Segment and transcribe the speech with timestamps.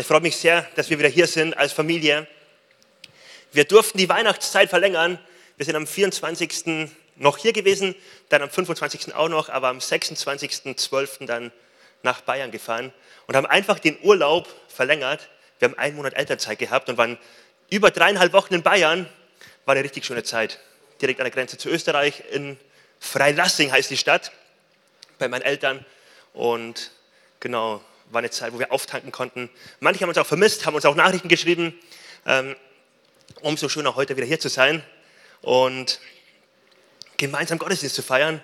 [0.00, 2.26] Es freut mich sehr, dass wir wieder hier sind als Familie.
[3.52, 5.18] Wir durften die Weihnachtszeit verlängern.
[5.58, 6.88] Wir sind am 24.
[7.16, 7.94] noch hier gewesen,
[8.30, 9.14] dann am 25.
[9.14, 11.26] auch noch, aber am 26.12.
[11.26, 11.52] dann
[12.02, 12.94] nach Bayern gefahren
[13.26, 15.28] und haben einfach den Urlaub verlängert.
[15.58, 17.18] Wir haben einen Monat Elternzeit gehabt und waren
[17.68, 19.06] über dreieinhalb Wochen in Bayern.
[19.66, 20.60] War eine richtig schöne Zeit.
[21.02, 22.56] Direkt an der Grenze zu Österreich in
[23.00, 24.32] Freilassing heißt die Stadt,
[25.18, 25.84] bei meinen Eltern.
[26.32, 26.90] Und
[27.38, 29.48] genau, war eine Zeit, wo wir auftanken konnten.
[29.78, 31.78] Manche haben uns auch vermisst, haben uns auch Nachrichten geschrieben.
[32.26, 32.56] Ähm,
[33.40, 34.82] umso schöner heute wieder hier zu sein
[35.40, 36.00] und
[37.16, 38.42] gemeinsam Gottesdienst zu feiern.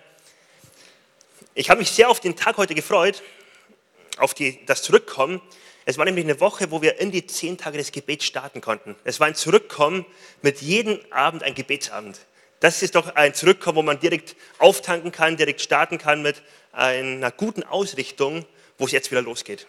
[1.55, 3.23] Ich habe mich sehr auf den Tag heute gefreut,
[4.19, 5.41] auf die, das Zurückkommen.
[5.85, 8.97] Es war nämlich eine Woche, wo wir in die zehn Tage des Gebets starten konnten.
[9.05, 10.05] Es war ein Zurückkommen
[10.43, 12.19] mit jedem Abend ein Gebetsabend.
[12.61, 17.31] Das ist doch ein Zurückkommen, wo man direkt auftanken kann, direkt starten kann mit einer
[17.31, 18.45] guten Ausrichtung,
[18.79, 19.67] wo es jetzt wieder losgeht.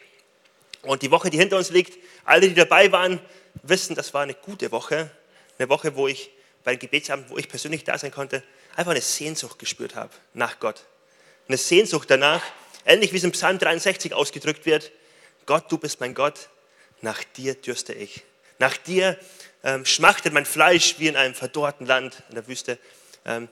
[0.82, 3.20] Und die Woche, die hinter uns liegt, alle, die dabei waren,
[3.64, 5.10] wissen, das war eine gute Woche.
[5.58, 6.32] Eine Woche, wo ich
[6.64, 8.44] bei Gebetsabend, wo ich persönlich da sein konnte,
[8.76, 10.86] einfach eine Sehnsucht gespürt habe nach Gott.
[11.48, 12.44] Eine Sehnsucht danach,
[12.86, 14.92] ähnlich wie es im Psalm 63 ausgedrückt wird,
[15.46, 16.50] Gott, du bist mein Gott,
[17.02, 18.24] nach dir dürste ich.
[18.60, 19.18] Nach dir
[19.64, 22.78] ähm, schmachtet mein Fleisch wie in einem verdorrten Land in der Wüste.
[23.26, 23.48] Ähm,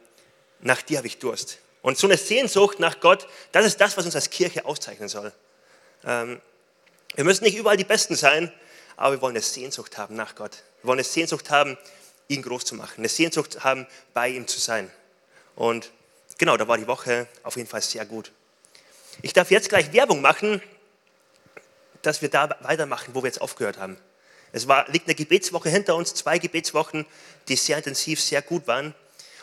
[0.59, 1.59] nach dir habe ich Durst.
[1.81, 5.31] Und so eine Sehnsucht nach Gott, das ist das, was uns als Kirche auszeichnen soll.
[6.06, 6.42] Ähm,
[7.16, 8.52] wir müssen nicht überall die Besten sein,
[8.98, 10.64] aber wir wollen eine Sehnsucht haben nach Gott.
[10.81, 11.78] Wir wollen eine Sehnsucht haben,
[12.28, 14.92] ihn groß zu machen, eine Sehnsucht haben, bei ihm zu sein.
[15.56, 15.92] Und
[16.38, 18.31] genau, da war die Woche auf jeden Fall sehr gut.
[19.22, 20.62] Ich darf jetzt gleich Werbung machen,
[22.02, 23.97] dass wir da weitermachen, wo wir jetzt aufgehört haben.
[24.52, 27.06] Es war, liegt eine Gebetswoche hinter uns, zwei Gebetswochen,
[27.47, 28.94] die sehr intensiv, sehr gut waren.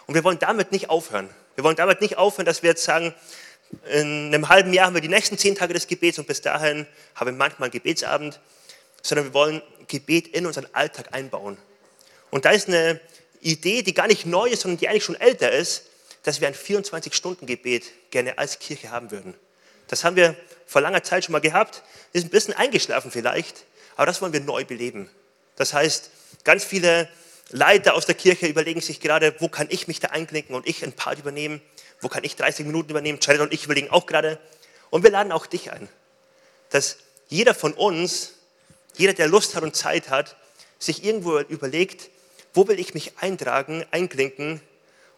[0.06, 1.28] Und wir wollen damit nicht aufhören.
[1.54, 3.14] Wir wollen damit nicht aufhören, dass wir jetzt sagen,
[3.90, 6.86] in einem halben Jahr haben wir die nächsten zehn Tage des Gebets und bis dahin
[7.14, 8.40] haben wir manchmal einen Gebetsabend,
[9.02, 11.58] sondern wir wollen Gebet in unseren Alltag einbauen.
[12.30, 13.00] Und da ist eine
[13.40, 15.86] Idee, die gar nicht neu ist, sondern die eigentlich schon älter ist,
[16.22, 19.34] dass wir ein 24-Stunden-Gebet gerne als Kirche haben würden.
[19.88, 20.36] Das haben wir
[20.66, 21.82] vor langer Zeit schon mal gehabt,
[22.12, 23.64] ist ein bisschen eingeschlafen vielleicht,
[23.96, 25.10] aber das wollen wir neu beleben.
[25.56, 26.10] Das heißt,
[26.44, 27.08] ganz viele
[27.50, 30.82] Leiter aus der Kirche überlegen sich gerade, wo kann ich mich da einklinken und ich
[30.84, 31.60] ein Part übernehmen,
[32.02, 34.38] wo kann ich 30 Minuten übernehmen, Jared und ich überlegen auch gerade.
[34.90, 35.88] Und wir laden auch dich ein,
[36.70, 36.98] dass
[37.28, 38.34] jeder von uns,
[38.96, 40.36] jeder, der Lust hat und Zeit hat,
[40.78, 42.10] sich irgendwo überlegt,
[42.52, 44.60] wo will ich mich eintragen, einklinken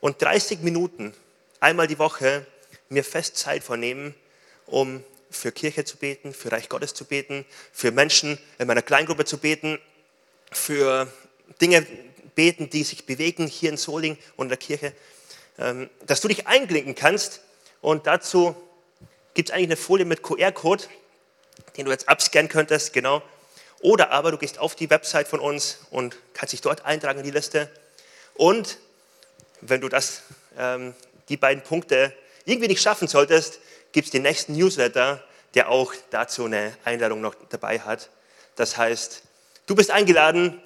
[0.01, 1.15] und 30 Minuten
[1.59, 2.47] einmal die Woche
[2.91, 4.15] mir fest Zeit vornehmen,
[4.67, 9.25] um für Kirche zu beten, für Reich Gottes zu beten, für Menschen in meiner Kleingruppe
[9.25, 9.81] zu beten,
[10.53, 11.13] für
[11.61, 11.85] Dinge
[12.35, 14.93] beten, die sich bewegen hier in Soling und in der Kirche,
[15.57, 17.41] dass du dich einklinken kannst.
[17.81, 18.57] Und dazu
[19.35, 20.85] gibt es eigentlich eine Folie mit QR-Code,
[21.77, 23.23] den du jetzt abscannen könntest, genau.
[23.81, 27.25] Oder aber du gehst auf die Website von uns und kannst dich dort eintragen in
[27.25, 27.69] die Liste.
[28.35, 28.79] Und
[29.61, 30.23] wenn du das,
[30.59, 30.95] ähm,
[31.29, 32.13] die beiden Punkte
[32.45, 33.61] irgendwie nicht schaffen solltest,
[33.93, 35.23] gibt es den nächsten Newsletter,
[35.55, 38.11] der auch dazu eine Einladung noch dabei hat.
[38.57, 39.23] Das heißt,
[39.67, 40.61] du bist eingeladen,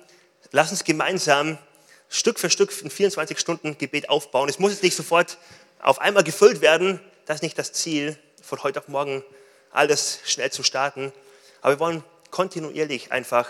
[0.50, 1.59] lass uns gemeinsam
[2.08, 4.48] Stück für Stück ein 24 Stunden Gebet aufbauen.
[4.48, 5.38] Es muss jetzt nicht sofort
[5.80, 7.00] auf einmal gefüllt werden.
[7.26, 9.22] Das ist nicht das Ziel, von heute auf morgen
[9.70, 11.12] alles schnell zu starten.
[11.60, 13.48] Aber wir wollen kontinuierlich einfach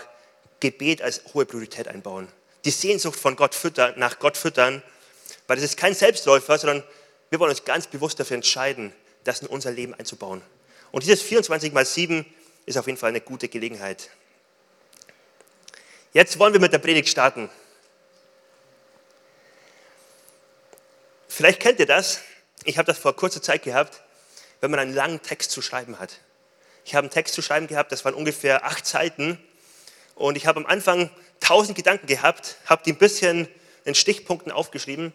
[0.59, 2.27] Gebet als hohe Priorität einbauen.
[2.65, 4.83] Die Sehnsucht von Gott füttern, nach Gott füttern,
[5.47, 6.83] weil das ist kein Selbstläufer, sondern
[7.29, 8.93] wir wollen uns ganz bewusst dafür entscheiden,
[9.23, 10.41] das in unser Leben einzubauen.
[10.91, 12.25] Und dieses 24 mal 7
[12.65, 14.09] ist auf jeden Fall eine gute Gelegenheit.
[16.11, 17.49] Jetzt wollen wir mit der Predigt starten.
[21.39, 22.19] Vielleicht kennt ihr das.
[22.65, 24.01] Ich habe das vor kurzer Zeit gehabt,
[24.59, 26.19] wenn man einen langen Text zu schreiben hat.
[26.83, 29.41] Ich habe einen Text zu schreiben gehabt, das waren ungefähr acht Seiten.
[30.15, 33.47] Und ich habe am Anfang tausend Gedanken gehabt, habe die ein bisschen
[33.85, 35.13] in Stichpunkten aufgeschrieben.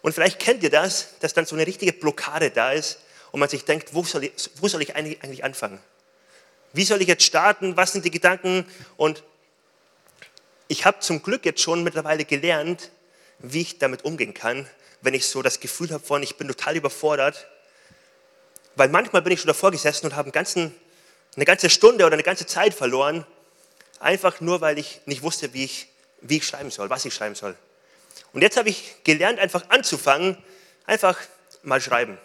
[0.00, 3.00] Und vielleicht kennt ihr das, dass dann so eine richtige Blockade da ist
[3.30, 4.32] und man sich denkt, wo soll ich,
[4.62, 5.78] wo soll ich eigentlich anfangen?
[6.72, 7.76] Wie soll ich jetzt starten?
[7.76, 8.64] Was sind die Gedanken?
[8.96, 9.22] Und
[10.68, 12.90] ich habe zum Glück jetzt schon mittlerweile gelernt,
[13.40, 14.66] wie ich damit umgehen kann,
[15.04, 17.46] wenn ich so das Gefühl habe von, ich bin total überfordert.
[18.76, 22.46] Weil manchmal bin ich schon davor gesessen und habe eine ganze Stunde oder eine ganze
[22.46, 23.24] Zeit verloren,
[24.00, 25.88] einfach nur, weil ich nicht wusste, wie ich,
[26.20, 27.54] wie ich schreiben soll, was ich schreiben soll.
[28.32, 30.36] Und jetzt habe ich gelernt, einfach anzufangen,
[30.86, 31.18] einfach
[31.62, 32.18] mal schreiben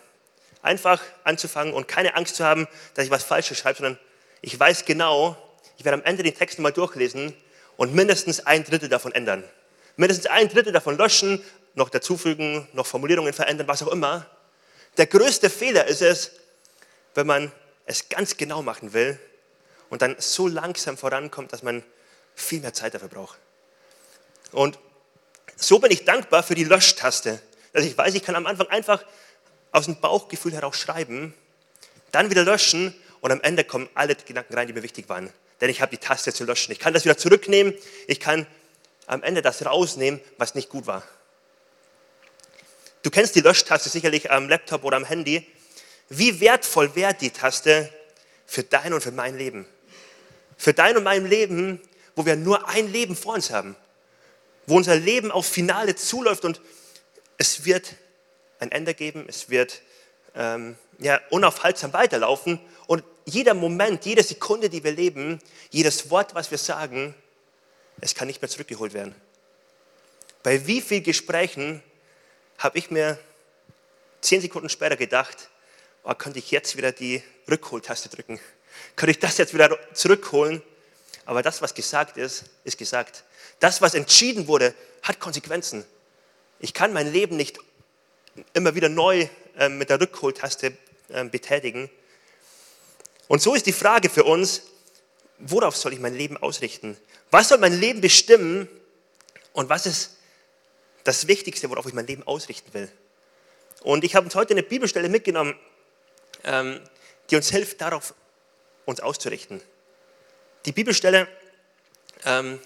[0.62, 4.00] einfach anzufangen und keine Angst zu haben, dass ich was Falsches schreibe, sondern
[4.42, 5.38] ich weiß genau,
[5.78, 7.34] ich werde am Ende den Text nochmal durchlesen
[7.78, 9.44] und mindestens ein Drittel davon ändern.
[9.96, 11.44] Mindestens ein Drittel davon löschen,
[11.80, 14.28] noch dazufügen, noch Formulierungen verändern, was auch immer.
[14.98, 16.32] Der größte Fehler ist es,
[17.16, 17.52] wenn man
[17.86, 19.20] es ganz genau machen will
[19.90, 21.84] und dann so langsam vorankommt, dass man
[22.36, 23.40] viel mehr Zeit dafür braucht.
[24.52, 24.78] Und
[25.56, 27.42] so bin ich dankbar für die Löschtaste,
[27.74, 29.04] dass ich weiß, ich kann am Anfang einfach
[29.72, 31.34] aus dem Bauchgefühl heraus schreiben,
[32.12, 35.32] dann wieder löschen und am Ende kommen alle Gedanken rein, die mir wichtig waren.
[35.62, 36.72] Denn ich habe die Taste zu löschen.
[36.72, 37.74] Ich kann das wieder zurücknehmen.
[38.08, 38.48] Ich kann
[39.08, 41.04] am Ende das rausnehmen, was nicht gut war.
[43.02, 45.46] Du kennst die Löschtaste sicherlich am Laptop oder am Handy.
[46.10, 47.94] Wie wertvoll wäre die Taste
[48.46, 49.66] für dein und für mein Leben?
[50.58, 51.80] Für dein und mein Leben,
[52.16, 53.78] wo wir nur ein Leben vor uns haben,
[54.68, 56.60] wo unser Leben auf Finale zuläuft und
[57.38, 57.96] es wird
[58.60, 59.82] ein Ende geben, es wird
[60.36, 66.52] ähm, ja, unaufhaltsam weiterlaufen und jeder Moment, jede Sekunde, die wir leben, jedes Wort, was
[66.52, 67.16] wir sagen,
[68.02, 69.16] es kann nicht mehr zurückgeholt werden.
[70.44, 71.82] Bei wie vielen Gesprächen
[72.60, 73.18] habe ich mir
[74.22, 75.50] zehn Sekunden später gedacht,
[76.04, 78.40] oh, könnte ich jetzt wieder die Rückholtaste drücken?
[78.96, 80.62] Könnte ich das jetzt wieder zurückholen?
[81.26, 83.24] Aber das, was gesagt ist, ist gesagt.
[83.60, 85.86] Das, was entschieden wurde, hat Konsequenzen.
[86.60, 87.58] Ich kann mein Leben nicht
[88.54, 89.28] immer wieder neu
[89.58, 90.74] äh, mit der Rückholtaste
[91.10, 91.90] äh, betätigen.
[93.28, 94.64] Und so ist die Frage für uns,
[95.38, 96.98] worauf soll ich mein Leben ausrichten?
[97.32, 98.68] Was soll mein Leben bestimmen?
[99.54, 100.19] Und was ist
[101.10, 102.88] das Wichtigste, worauf ich mein Leben ausrichten will?
[103.82, 105.56] Und ich habe uns heute eine Bibelstelle mitgenommen,
[106.44, 106.82] ähm,
[107.30, 108.14] die uns hilft, darauf
[108.86, 109.60] uns auszurichten.
[110.66, 111.28] Die Bibelstelle
[112.26, 112.60] ähm,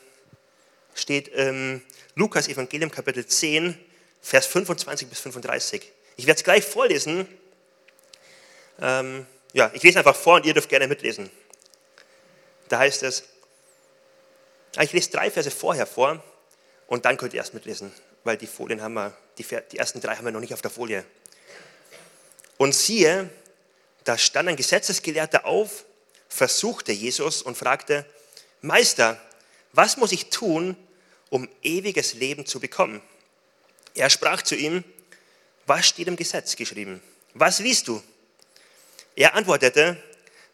[0.94, 1.84] steht im
[2.16, 3.80] Lukas Evangelium Kapitel 10,
[4.22, 5.92] Vers 25 bis 35.
[6.18, 7.26] Ich werde es gleich vorlesen.
[8.82, 11.30] Ähm, ja, ich lese einfach vor und ihr dürft gerne mitlesen.
[12.68, 13.24] Da heißt es,
[14.76, 16.22] ah, ich lese drei Verse vorher vor
[16.88, 17.94] und dann könnt ihr erst mitlesen,
[18.24, 21.06] weil die Folien haben wir, die, ersten drei haben wir noch nicht auf der Folie.
[22.58, 23.30] Und siehe,
[24.04, 25.86] da stand ein Gesetzesgelehrter auf,
[26.30, 28.06] versuchte Jesus und fragte,
[28.62, 29.20] Meister,
[29.72, 30.78] was muss ich tun,
[31.30, 33.02] um ewiges Leben zu bekommen?
[33.96, 34.84] Er sprach zu ihm,
[35.66, 37.02] was steht im Gesetz geschrieben?
[37.34, 38.02] Was liest du?
[39.16, 40.02] Er antwortete,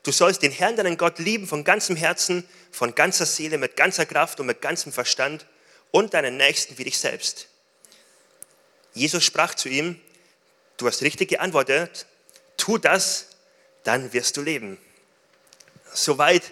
[0.03, 4.05] du sollst den Herrn, deinen Gott, lieben von ganzem Herzen, von ganzer Seele, mit ganzer
[4.05, 5.45] Kraft und mit ganzem Verstand
[5.91, 7.48] und deinen Nächsten wie dich selbst.
[8.93, 9.99] Jesus sprach zu ihm,
[10.77, 12.05] du hast richtig geantwortet,
[12.57, 13.27] tu das,
[13.83, 14.77] dann wirst du leben.
[15.93, 16.43] Soweit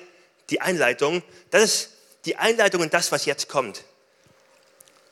[0.50, 1.24] die Einleitung.
[1.52, 1.90] Das ist
[2.26, 3.84] die Einleitung in das, was jetzt kommt.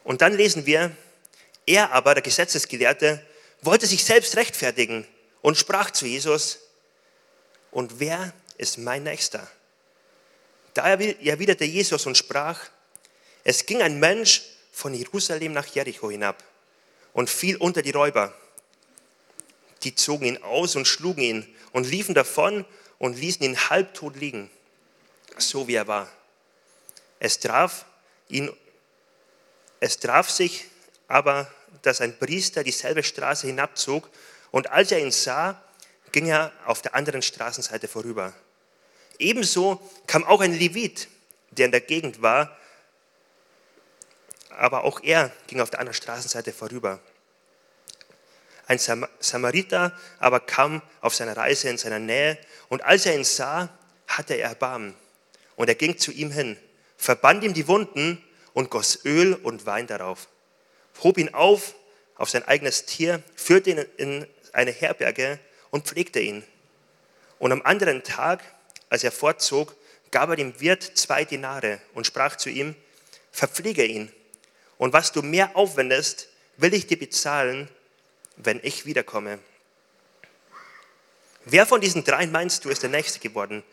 [0.04, 0.96] Und dann lesen wir,
[1.66, 3.26] er aber, der Gesetzesgelehrte,
[3.62, 5.08] wollte sich selbst rechtfertigen
[5.42, 6.60] und sprach zu Jesus,
[7.72, 9.46] und wer ist mein Nächster?
[10.74, 12.60] Da erwiderte Jesus und sprach,
[13.44, 16.44] es ging ein Mensch von Jerusalem nach Jericho hinab
[17.16, 18.34] und fiel unter die Räuber.
[19.84, 22.66] Die zogen ihn aus und schlugen ihn und liefen davon
[23.00, 24.52] und ließen ihn halbtot liegen,
[25.38, 26.12] so wie er war.
[27.20, 27.86] Es traf
[28.28, 28.52] ihn,
[29.80, 30.66] es traf sich
[31.08, 31.50] aber,
[31.84, 34.10] dass ein Priester dieselbe Straße hinabzog
[34.52, 35.64] und als er ihn sah,
[36.12, 38.34] ging er auf der anderen Straßenseite vorüber.
[39.20, 41.08] Ebenso kam auch ein Levit,
[41.52, 42.58] der in der Gegend war,
[44.58, 47.00] aber auch er ging auf der anderen Straßenseite vorüber.
[48.68, 48.80] Ein
[49.20, 52.38] Samariter aber kam auf seiner Reise in seiner Nähe
[52.70, 53.70] und als er ihn sah,
[54.08, 54.96] hatte er Erbarmen.
[55.56, 56.58] Und er ging zu ihm hin,
[56.98, 60.28] verband ihm die Wunden und goss Öl und Wein darauf,
[61.04, 61.76] hob ihn auf
[62.16, 66.44] auf sein eigenes Tier, führte ihn in eine Herberge und pflegte ihn.
[67.40, 68.42] Und am anderen Tag,
[68.90, 69.76] als er fortzog,
[70.12, 72.76] gab er dem Wirt zwei Dinare und sprach zu ihm,
[73.32, 74.12] verpflege ihn.
[74.78, 76.28] Und was du mehr aufwendest,
[76.58, 77.70] will ich dir bezahlen,
[78.38, 79.40] wenn ich wiederkomme.
[81.46, 83.64] Wer von diesen dreien meinst du, ist der Nächste geworden,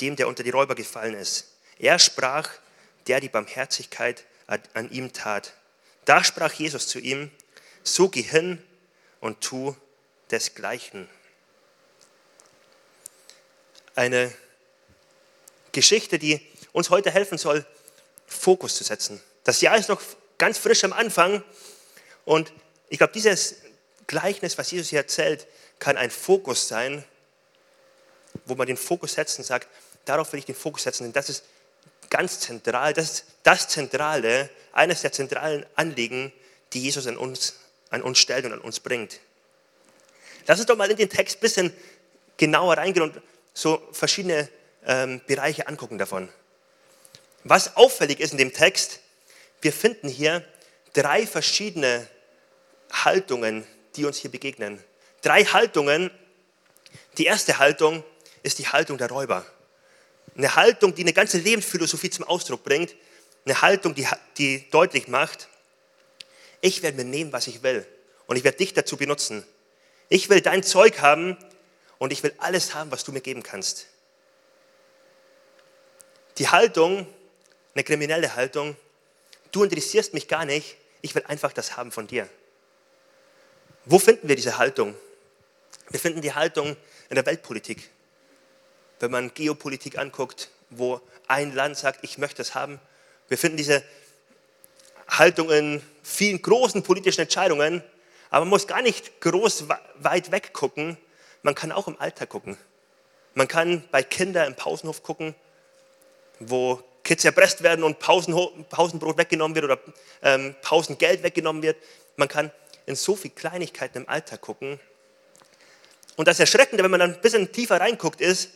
[0.00, 1.52] dem, der unter die Räuber gefallen ist?
[1.78, 2.50] Er sprach,
[3.06, 5.54] der die Barmherzigkeit an ihm tat.
[6.04, 7.30] Da sprach Jesus zu ihm,
[7.82, 8.62] so geh hin
[9.20, 9.76] und tu
[10.30, 11.08] desgleichen.
[13.94, 14.32] Eine
[15.72, 16.40] Geschichte, die
[16.72, 17.64] uns heute helfen soll,
[18.26, 19.20] Fokus zu setzen.
[19.46, 20.02] Das Jahr ist noch
[20.38, 21.40] ganz frisch am Anfang
[22.24, 22.52] und
[22.88, 23.58] ich glaube, dieses
[24.08, 25.46] Gleichnis, was Jesus hier erzählt,
[25.78, 27.04] kann ein Fokus sein,
[28.44, 29.68] wo man den Fokus setzt und sagt,
[30.04, 31.44] darauf will ich den Fokus setzen, denn das ist
[32.10, 36.32] ganz zentral, das ist das Zentrale, eines der zentralen Anliegen,
[36.72, 37.54] die Jesus an uns,
[37.90, 39.20] an uns stellt und an uns bringt.
[40.48, 41.72] Lass uns doch mal in den Text ein bisschen
[42.36, 43.22] genauer reingehen und
[43.54, 44.48] so verschiedene
[44.84, 46.28] ähm, Bereiche angucken davon.
[47.44, 48.98] Was auffällig ist in dem Text,
[49.60, 50.44] wir finden hier
[50.92, 52.06] drei verschiedene
[52.92, 54.82] Haltungen, die uns hier begegnen.
[55.22, 56.10] Drei Haltungen.
[57.18, 58.04] Die erste Haltung
[58.42, 59.44] ist die Haltung der Räuber.
[60.36, 62.94] Eine Haltung, die eine ganze Lebensphilosophie zum Ausdruck bringt.
[63.44, 64.06] Eine Haltung, die,
[64.38, 65.48] die deutlich macht,
[66.60, 67.86] ich werde mir nehmen, was ich will.
[68.26, 69.44] Und ich werde dich dazu benutzen.
[70.08, 71.36] Ich will dein Zeug haben
[71.98, 73.86] und ich will alles haben, was du mir geben kannst.
[76.38, 77.06] Die Haltung,
[77.74, 78.76] eine kriminelle Haltung,
[79.56, 82.28] du interessierst mich gar nicht, ich will einfach das haben von dir.
[83.86, 84.94] Wo finden wir diese Haltung?
[85.88, 86.76] Wir finden die Haltung
[87.08, 87.88] in der Weltpolitik.
[89.00, 92.80] Wenn man Geopolitik anguckt, wo ein Land sagt, ich möchte es haben.
[93.28, 93.82] Wir finden diese
[95.08, 97.82] Haltung in vielen großen politischen Entscheidungen,
[98.28, 100.98] aber man muss gar nicht groß weit weg gucken.
[101.42, 102.58] Man kann auch im Alltag gucken.
[103.34, 105.34] Man kann bei Kindern im Pausenhof gucken,
[106.40, 109.78] wo Kids erpresst werden und Pausenbrot weggenommen wird oder
[110.22, 111.76] ähm, Pausengeld weggenommen wird.
[112.16, 112.50] Man kann
[112.84, 114.80] in so viele Kleinigkeiten im Alltag gucken.
[116.16, 118.50] Und das Erschreckende, wenn man dann ein bisschen tiefer reinguckt, ist,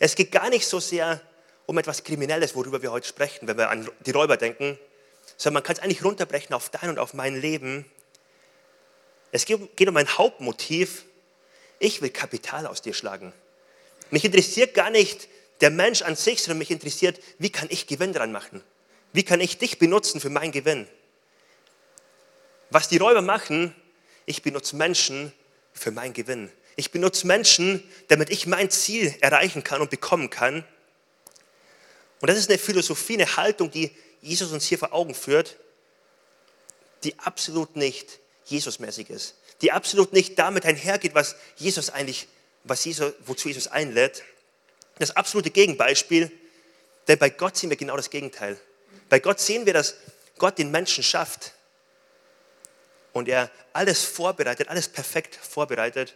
[0.00, 1.20] es geht gar nicht so sehr
[1.66, 4.78] um etwas Kriminelles, worüber wir heute sprechen, wenn wir an die Räuber denken,
[5.38, 7.86] sondern man kann es eigentlich runterbrechen auf dein und auf mein Leben.
[9.32, 11.04] Es geht um ein Hauptmotiv.
[11.78, 13.32] Ich will Kapital aus dir schlagen.
[14.10, 15.26] Mich interessiert gar nicht
[15.60, 18.62] der Mensch an sich, sondern mich interessiert, wie kann ich Gewinn dran machen?
[19.12, 20.88] Wie kann ich dich benutzen für meinen Gewinn?
[22.70, 23.74] Was die Räuber machen,
[24.26, 25.32] ich benutze Menschen
[25.72, 26.50] für meinen Gewinn.
[26.76, 30.64] Ich benutze Menschen, damit ich mein Ziel erreichen kann und bekommen kann.
[32.20, 35.56] Und das ist eine Philosophie, eine Haltung, die Jesus uns hier vor Augen führt,
[37.04, 42.28] die absolut nicht Jesusmäßig ist, die absolut nicht damit einhergeht, was Jesus eigentlich,
[42.64, 44.22] was Jesus, wozu Jesus einlädt.
[44.98, 46.30] Das absolute Gegenbeispiel,
[47.08, 48.56] denn bei Gott sehen wir genau das Gegenteil.
[49.08, 49.94] Bei Gott sehen wir, dass
[50.38, 51.52] Gott den Menschen schafft
[53.12, 56.14] und er alles vorbereitet, alles perfekt vorbereitet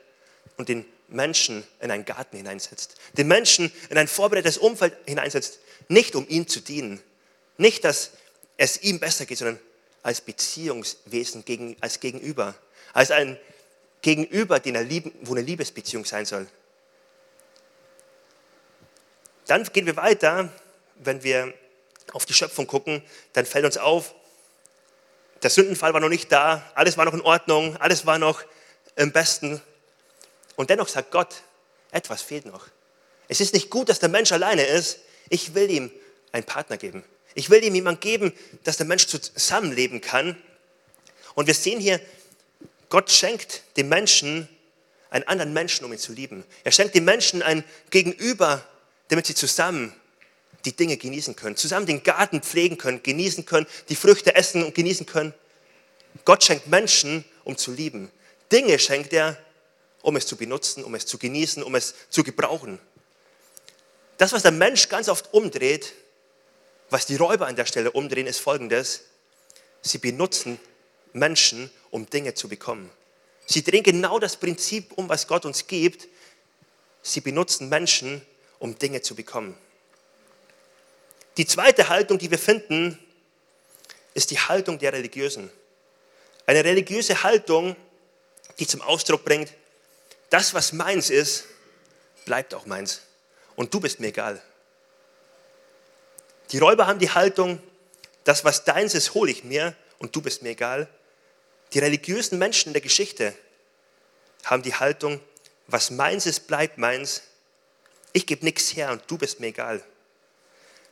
[0.56, 2.96] und den Menschen in einen Garten hineinsetzt.
[3.14, 5.58] Den Menschen in ein vorbereitetes Umfeld hineinsetzt,
[5.88, 7.02] nicht um ihm zu dienen.
[7.56, 8.10] Nicht, dass
[8.56, 9.58] es ihm besser geht, sondern
[10.02, 11.44] als Beziehungswesen,
[11.80, 12.54] als Gegenüber.
[12.92, 13.38] Als ein
[14.02, 16.46] Gegenüber, den er lieben, wo eine Liebesbeziehung sein soll.
[19.48, 20.50] Dann gehen wir weiter,
[20.96, 21.52] wenn wir
[22.12, 23.02] auf die Schöpfung gucken,
[23.32, 24.14] dann fällt uns auf,
[25.42, 28.42] der Sündenfall war noch nicht da, alles war noch in Ordnung, alles war noch
[28.96, 29.60] im Besten.
[30.56, 31.42] Und dennoch sagt Gott,
[31.92, 32.66] etwas fehlt noch.
[33.28, 34.98] Es ist nicht gut, dass der Mensch alleine ist.
[35.28, 35.90] Ich will ihm
[36.32, 37.04] einen Partner geben.
[37.34, 38.32] Ich will ihm jemanden geben,
[38.64, 40.36] dass der Mensch zusammenleben kann.
[41.34, 42.00] Und wir sehen hier,
[42.90, 44.48] Gott schenkt dem Menschen
[45.10, 46.44] einen anderen Menschen, um ihn zu lieben.
[46.64, 48.66] Er schenkt dem Menschen ein Gegenüber,
[49.08, 49.92] damit sie zusammen
[50.64, 54.74] die Dinge genießen können, zusammen den Garten pflegen können, genießen können, die Früchte essen und
[54.74, 55.32] genießen können.
[56.24, 58.10] Gott schenkt Menschen, um zu lieben.
[58.50, 59.38] Dinge schenkt er,
[60.02, 62.78] um es zu benutzen, um es zu genießen, um es zu gebrauchen.
[64.16, 65.94] Das, was der Mensch ganz oft umdreht,
[66.90, 69.02] was die Räuber an der Stelle umdrehen, ist folgendes.
[69.82, 70.58] Sie benutzen
[71.12, 72.90] Menschen, um Dinge zu bekommen.
[73.46, 76.08] Sie drehen genau das Prinzip um, was Gott uns gibt.
[77.02, 78.22] Sie benutzen Menschen,
[78.58, 79.56] um Dinge zu bekommen.
[81.36, 82.98] Die zweite Haltung, die wir finden,
[84.14, 85.50] ist die Haltung der Religiösen.
[86.46, 87.76] Eine religiöse Haltung,
[88.58, 89.52] die zum Ausdruck bringt,
[90.30, 91.44] das, was meins ist,
[92.24, 93.02] bleibt auch meins.
[93.54, 94.42] Und du bist mir egal.
[96.50, 97.62] Die Räuber haben die Haltung,
[98.24, 100.88] das, was deins ist, hole ich mir und du bist mir egal.
[101.72, 103.34] Die religiösen Menschen in der Geschichte
[104.44, 105.20] haben die Haltung,
[105.66, 107.22] was meins ist, bleibt meins.
[108.12, 109.82] Ich gebe nichts her und du bist mir egal.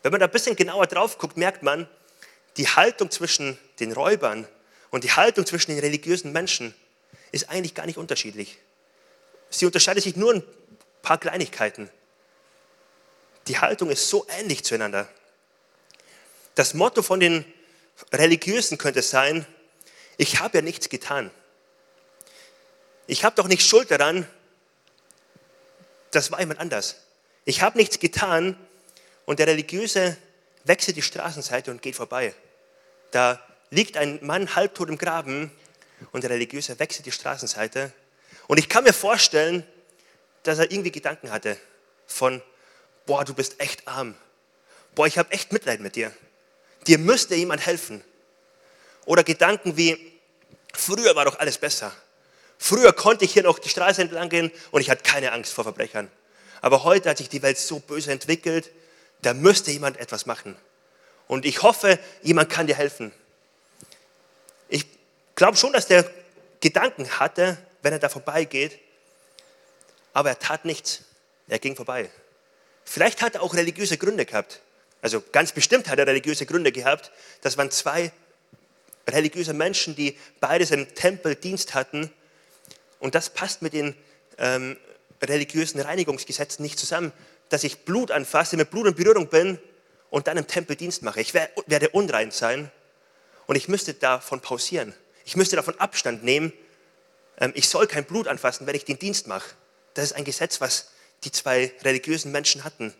[0.02, 1.88] Wenn man da ein bisschen genauer drauf guckt, merkt man,
[2.56, 4.46] die Haltung zwischen den Räubern
[4.90, 6.74] und die Haltung zwischen den religiösen Menschen
[7.32, 8.58] ist eigentlich gar nicht unterschiedlich.
[9.50, 10.42] Sie unterscheidet sich nur ein
[11.02, 11.90] paar Kleinigkeiten.
[13.48, 15.08] Die Haltung ist so ähnlich zueinander.
[16.54, 17.44] Das Motto von den
[18.12, 19.46] Religiösen könnte sein,
[20.16, 21.30] ich habe ja nichts getan.
[23.06, 24.26] Ich habe doch nicht Schuld daran,
[26.10, 26.96] das war jemand anders.
[27.46, 28.58] Ich habe nichts getan,
[29.26, 30.16] und der Religiöse
[30.64, 32.34] wechselt die Straßenseite und geht vorbei.
[33.10, 35.50] Da liegt ein Mann halbtot im Graben
[36.12, 37.92] und der Religiöse wechselt die Straßenseite.
[38.46, 39.66] Und ich kann mir vorstellen,
[40.44, 41.58] dass er irgendwie Gedanken hatte
[42.06, 42.40] von,
[43.04, 44.14] boah, du bist echt arm.
[44.94, 46.12] Boah, ich habe echt Mitleid mit dir.
[46.86, 48.02] Dir müsste jemand helfen.
[49.04, 50.12] Oder Gedanken wie,
[50.72, 51.92] früher war doch alles besser.
[52.58, 55.64] Früher konnte ich hier noch die Straße entlang gehen und ich hatte keine Angst vor
[55.64, 56.10] Verbrechern.
[56.66, 58.72] Aber heute hat sich die Welt so böse entwickelt,
[59.22, 60.56] da müsste jemand etwas machen.
[61.28, 63.12] Und ich hoffe, jemand kann dir helfen.
[64.68, 64.84] Ich
[65.36, 66.10] glaube schon, dass der
[66.58, 68.80] Gedanken hatte, wenn er da vorbeigeht,
[70.12, 71.02] aber er tat nichts.
[71.46, 72.10] Er ging vorbei.
[72.84, 74.60] Vielleicht hat er auch religiöse Gründe gehabt.
[75.02, 77.12] Also ganz bestimmt hat er religiöse Gründe gehabt.
[77.42, 78.10] Das waren zwei
[79.06, 82.10] religiöse Menschen, die beides im Tempel Dienst hatten.
[82.98, 83.94] Und das passt mit den
[84.38, 84.76] ähm,
[85.22, 87.12] religiösen Reinigungsgesetzen nicht zusammen,
[87.48, 89.58] dass ich Blut anfasse, mit Blut in Berührung bin
[90.10, 91.20] und dann im Tempel Dienst mache.
[91.20, 92.70] Ich werde unrein sein
[93.46, 94.94] und ich müsste davon pausieren.
[95.24, 96.52] Ich müsste davon Abstand nehmen.
[97.38, 99.50] Ähm, ich soll kein Blut anfassen, wenn ich den Dienst mache.
[99.94, 100.90] Das ist ein Gesetz, was
[101.24, 102.94] die zwei religiösen Menschen hatten.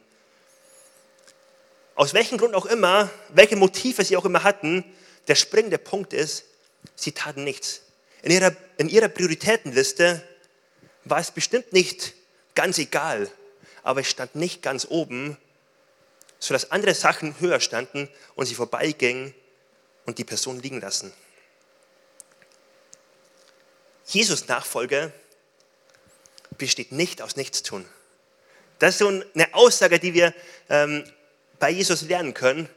[1.95, 4.85] Aus welchem Grund auch immer, welche Motive sie auch immer hatten,
[5.29, 6.45] der springende Punkt ist,
[6.95, 7.83] sie taten nichts.
[8.23, 10.23] In ihrer, in ihrer Prioritätenliste
[11.09, 12.15] war es bestimmt nicht
[12.55, 13.31] ganz egal,
[13.83, 15.37] aber es stand nicht ganz oben,
[16.39, 19.35] sodass andere Sachen höher standen und sie vorbeigingen
[20.05, 21.13] und die Person liegen lassen.
[24.07, 25.13] Jesus Nachfolge
[26.59, 27.85] besteht nicht aus Nichtstun.
[28.79, 30.35] Das ist so eine Aussage, die wir
[30.69, 31.05] ähm,
[31.59, 32.69] bei Jesus lernen können.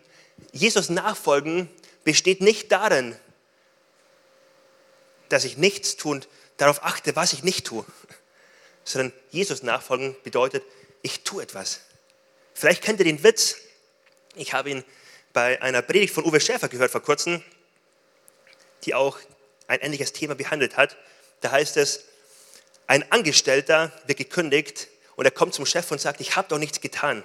[0.51, 1.69] Jesus Nachfolgen
[2.03, 3.15] besteht nicht darin,
[5.27, 6.21] dass ich nichts tue
[6.59, 7.85] darauf achte, was ich nicht tue,
[8.89, 10.63] sondern Jesus nachfolgen bedeutet,
[11.01, 11.81] ich tue etwas.
[12.53, 13.57] Vielleicht kennt ihr den Witz,
[14.35, 14.83] ich habe ihn
[15.31, 17.43] bei einer Predigt von Uwe Schäfer gehört vor kurzem,
[18.83, 19.19] die auch
[19.67, 20.97] ein ähnliches Thema behandelt hat.
[21.41, 22.05] Da heißt es,
[22.87, 26.81] ein Angestellter wird gekündigt und er kommt zum Chef und sagt, ich habe doch nichts
[26.81, 27.23] getan.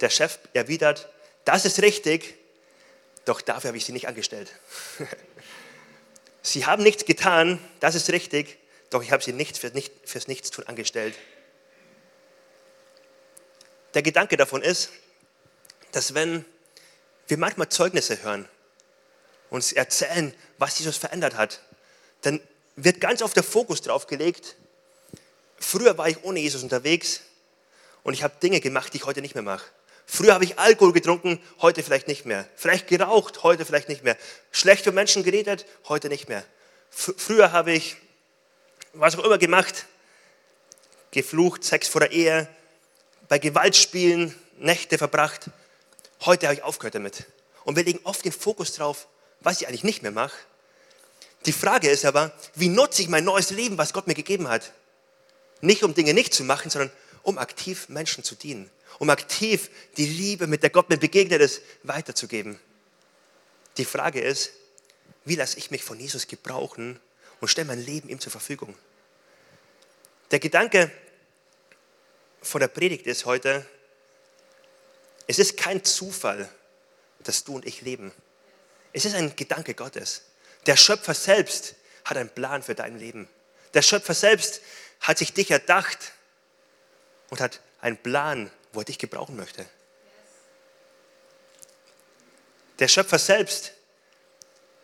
[0.00, 1.08] Der Chef erwidert,
[1.46, 2.34] das ist richtig,
[3.24, 4.52] doch dafür habe ich Sie nicht angestellt.
[6.42, 8.58] Sie haben nichts getan, das ist richtig,
[8.92, 11.14] doch ich habe Sie nicht, für nicht fürs Nichtstun angestellt.
[13.94, 14.90] Der Gedanke davon ist,
[15.92, 16.44] dass wenn
[17.26, 18.48] wir manchmal Zeugnisse hören,
[19.50, 21.60] uns erzählen, was Jesus verändert hat,
[22.22, 22.40] dann
[22.76, 24.56] wird ganz oft der Fokus darauf gelegt,
[25.58, 27.20] früher war ich ohne Jesus unterwegs
[28.02, 29.66] und ich habe Dinge gemacht, die ich heute nicht mehr mache.
[30.06, 32.46] Früher habe ich Alkohol getrunken, heute vielleicht nicht mehr.
[32.56, 34.16] Vielleicht geraucht, heute vielleicht nicht mehr.
[34.50, 36.44] Schlecht für Menschen geredet, heute nicht mehr.
[36.90, 37.96] Früher habe ich
[38.92, 39.86] was auch immer gemacht,
[41.10, 42.48] geflucht, Sex vor der Ehe,
[43.28, 45.50] bei Gewaltspielen Nächte verbracht.
[46.20, 47.24] Heute habe ich aufgehört damit.
[47.64, 49.08] Und wir legen oft den Fokus drauf,
[49.40, 50.36] was ich eigentlich nicht mehr mache.
[51.46, 54.72] Die Frage ist aber, wie nutze ich mein neues Leben, was Gott mir gegeben hat?
[55.60, 60.06] Nicht um Dinge nicht zu machen, sondern um aktiv Menschen zu dienen um aktiv die
[60.06, 62.58] Liebe, mit der Gott mir begegnet ist, weiterzugeben.
[63.76, 64.52] Die Frage ist,
[65.24, 67.00] wie lasse ich mich von Jesus gebrauchen
[67.42, 68.74] und stelle mein Leben ihm zur Verfügung?
[70.30, 70.90] Der Gedanke
[72.40, 73.66] von der Predigt ist heute,
[75.26, 76.48] es ist kein Zufall,
[77.18, 78.12] dass du und ich leben.
[78.92, 80.22] Es ist ein Gedanke Gottes.
[80.66, 81.74] Der Schöpfer selbst
[82.04, 83.28] hat einen Plan für dein Leben.
[83.74, 84.62] Der Schöpfer selbst
[85.00, 86.12] hat sich dich erdacht
[87.28, 89.66] und hat einen Plan wo er dich gebrauchen möchte.
[92.78, 93.72] Der Schöpfer selbst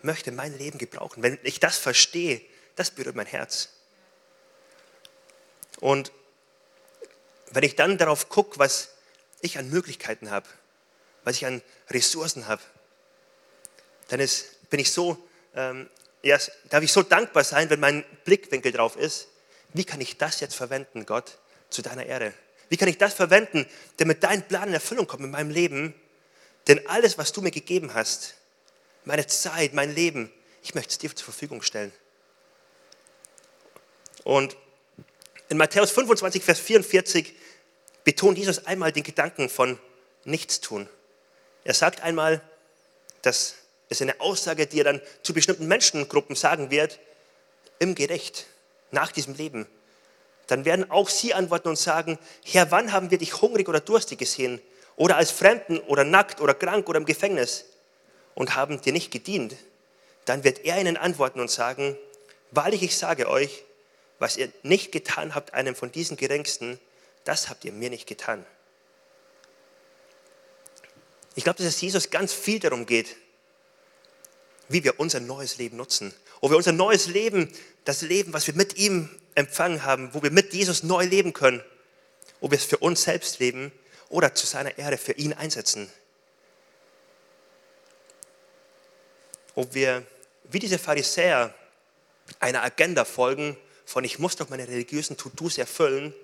[0.02, 1.22] möchte mein Leben gebrauchen.
[1.22, 2.40] Wenn ich das verstehe,
[2.76, 3.70] das berührt mein Herz.
[5.80, 6.12] Und
[7.50, 8.90] wenn ich dann darauf gucke, was
[9.40, 10.46] ich an Möglichkeiten habe,
[11.24, 12.62] was ich an Ressourcen habe,
[14.08, 15.16] dann ist, bin ich so,
[15.54, 15.88] ähm,
[16.22, 19.28] ja, darf ich so dankbar sein, wenn mein Blickwinkel drauf ist,
[19.74, 21.38] wie kann ich das jetzt verwenden, Gott,
[21.70, 22.32] zu deiner Ehre?
[22.68, 23.66] Wie kann ich das verwenden,
[23.98, 25.94] damit dein Plan in Erfüllung kommt in meinem Leben?
[26.66, 28.34] Denn alles, was du mir gegeben hast,
[29.04, 30.32] meine Zeit, mein Leben,
[30.62, 31.92] ich möchte es dir zur Verfügung stellen.
[34.24, 34.56] Und
[35.48, 37.34] in Matthäus 25, Vers 44
[38.04, 39.78] betont Jesus einmal den Gedanken von
[40.24, 40.88] Nichtstun.
[41.64, 42.42] Er sagt einmal,
[43.22, 43.54] das
[43.88, 46.98] ist eine Aussage, die er dann zu bestimmten Menschengruppen sagen wird,
[47.78, 48.46] im Gericht,
[48.90, 49.66] nach diesem Leben
[50.48, 54.18] dann werden auch sie antworten und sagen, Herr, wann haben wir dich hungrig oder durstig
[54.18, 54.60] gesehen?
[54.96, 57.66] Oder als Fremden oder nackt oder krank oder im Gefängnis
[58.38, 59.56] und haben dir nicht gedient?
[60.24, 61.98] Dann wird er ihnen antworten und sagen,
[62.52, 63.64] wahrlich ich sage euch,
[64.20, 66.78] was ihr nicht getan habt einem von diesen Geringsten,
[67.24, 68.46] das habt ihr mir nicht getan.
[71.34, 73.16] Ich glaube, dass es Jesus ganz viel darum geht,
[74.68, 76.14] wie wir unser neues Leben nutzen.
[76.40, 77.52] Ob wir unser neues Leben,
[77.84, 81.60] das Leben, was wir mit ihm empfangen haben, wo wir mit Jesus neu leben können,
[82.40, 83.72] ob wir es für uns selbst leben
[84.08, 85.90] oder zu seiner Ehre für ihn einsetzen.
[89.58, 90.06] Ob wir
[90.44, 91.52] wie diese Pharisäer
[92.38, 96.14] einer Agenda folgen von ich muss doch meine religiösen To-Dos erfüllen,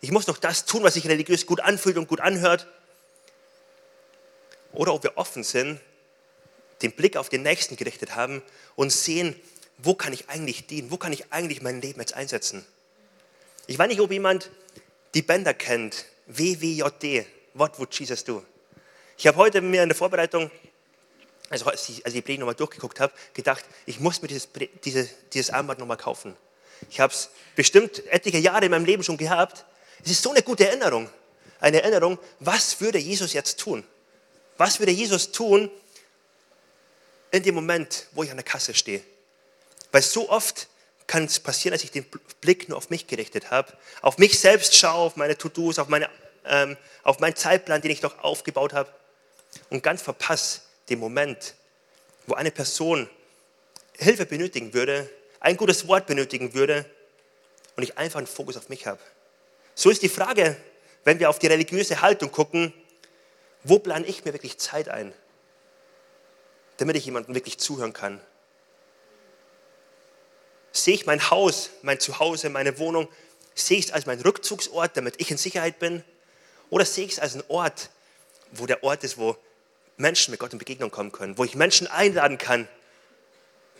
[0.00, 2.66] ich muss doch das tun, was sich religiös gut anfühlt und gut anhört,
[4.72, 5.78] oder ob wir offen sind,
[6.82, 8.42] den Blick auf den Nächsten gerichtet haben
[8.74, 9.40] und sehen,
[9.78, 10.90] wo kann ich eigentlich dienen?
[10.90, 12.66] Wo kann ich eigentlich mein Leben jetzt einsetzen?
[13.68, 14.50] Ich weiß nicht, ob jemand
[15.14, 17.24] die Bänder kennt, WWJD,
[17.54, 18.44] What would Jesus do?
[19.16, 20.50] Ich habe heute mir in der Vorbereitung,
[21.50, 24.48] also als ich, als ich die Predigt nochmal durchgeguckt habe, gedacht, ich muss mir dieses,
[24.84, 26.36] diese, dieses Armband nochmal kaufen.
[26.88, 29.66] Ich habe es bestimmt etliche Jahre in meinem Leben schon gehabt.
[30.02, 31.10] Es ist so eine gute Erinnerung.
[31.58, 33.84] Eine Erinnerung, was würde Jesus jetzt tun?
[34.56, 35.70] Was würde Jesus tun
[37.32, 39.02] in dem Moment, wo ich an der Kasse stehe?
[39.90, 40.68] Weil so oft
[41.08, 42.06] kann es passieren, dass ich den
[42.40, 45.88] Blick nur auf mich gerichtet habe, auf mich selbst schaue, auf meine To-Dos, auf,
[46.44, 48.90] ähm, auf meinen Zeitplan, den ich noch aufgebaut habe
[49.68, 51.54] und ganz verpasse den Moment,
[52.26, 53.08] wo eine Person
[53.96, 55.08] Hilfe benötigen würde,
[55.40, 56.84] ein gutes Wort benötigen würde
[57.76, 59.00] und ich einfach einen Fokus auf mich habe.
[59.74, 60.56] So ist die Frage,
[61.04, 62.74] wenn wir auf die religiöse Haltung gucken,
[63.62, 65.12] wo plane ich mir wirklich Zeit ein,
[66.78, 68.20] damit ich jemandem wirklich zuhören kann?
[70.72, 73.08] Sehe ich mein Haus, mein Zuhause, meine Wohnung,
[73.54, 76.04] sehe ich es als mein Rückzugsort, damit ich in Sicherheit bin?
[76.70, 77.90] Oder sehe ich es als einen Ort,
[78.52, 79.36] wo der Ort ist, wo
[80.00, 82.68] Menschen mit Gott in Begegnung kommen können, wo ich Menschen einladen kann,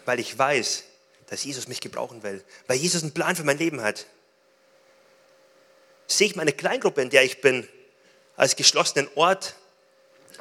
[0.05, 0.85] weil ich weiß,
[1.27, 4.07] dass Jesus mich gebrauchen will, weil Jesus einen Plan für mein Leben hat.
[6.07, 7.69] Sehe ich meine Kleingruppe, in der ich bin,
[8.37, 9.55] als geschlossenen Ort,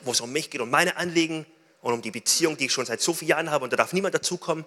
[0.04, 1.46] wo es um mich geht, um meine Anliegen
[1.82, 3.94] und um die Beziehung, die ich schon seit so vielen Jahren habe und da darf
[3.94, 4.65] niemand dazukommen?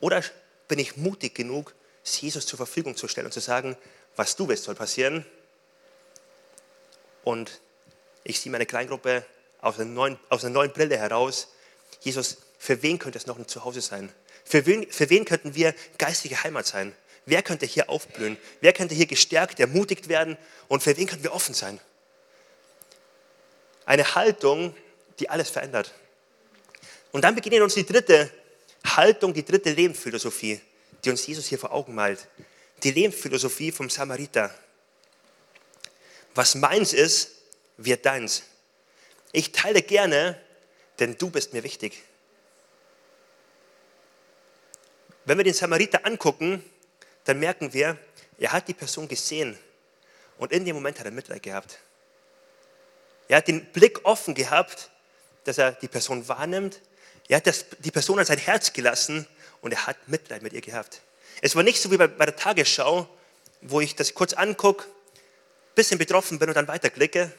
[0.00, 0.22] Oder
[0.68, 3.76] bin ich mutig genug, es Jesus zur Verfügung zu stellen und zu sagen,
[4.16, 5.24] was du willst, soll passieren?
[7.24, 7.60] Und
[8.24, 9.24] ich sehe meine Kleingruppe
[9.62, 11.48] aus einer neuen, aus einer neuen Brille heraus.
[12.00, 14.12] Jesus, für wen könnte es noch ein Zuhause sein?
[14.44, 16.94] Für wen, für wen könnten wir geistige Heimat sein?
[17.24, 18.36] Wer könnte hier aufblühen?
[18.60, 20.36] Wer könnte hier gestärkt, ermutigt werden?
[20.68, 21.80] Und für wen könnten wir offen sein?
[23.86, 24.74] Eine Haltung,
[25.20, 25.92] die alles verändert.
[27.12, 28.30] Und dann beginnt uns die dritte
[28.84, 30.60] Haltung, die dritte Lebensphilosophie,
[31.04, 32.26] die uns Jesus hier vor Augen malt.
[32.82, 34.52] Die Lebensphilosophie vom Samariter.
[36.34, 37.30] Was meins ist,
[37.76, 38.42] wird deins.
[39.32, 40.38] Ich teile gerne,
[40.98, 42.02] denn du bist mir wichtig.
[45.24, 46.62] Wenn wir den Samariter angucken,
[47.24, 47.96] dann merken wir,
[48.38, 49.58] er hat die Person gesehen
[50.38, 51.78] und in dem Moment hat er Mitleid gehabt.
[53.28, 54.90] Er hat den Blick offen gehabt,
[55.44, 56.80] dass er die Person wahrnimmt.
[57.28, 59.26] Er hat das, die Person an sein Herz gelassen
[59.60, 61.00] und er hat Mitleid mit ihr gehabt.
[61.40, 63.08] Es war nicht so wie bei, bei der Tagesschau,
[63.62, 64.84] wo ich das kurz angucke,
[65.74, 67.32] bisschen betroffen bin und dann weiterklicke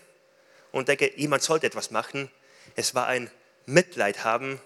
[0.74, 2.30] und denke, jemand sollte etwas machen.
[2.76, 3.32] Es war ein
[3.66, 4.60] Mitleid haben,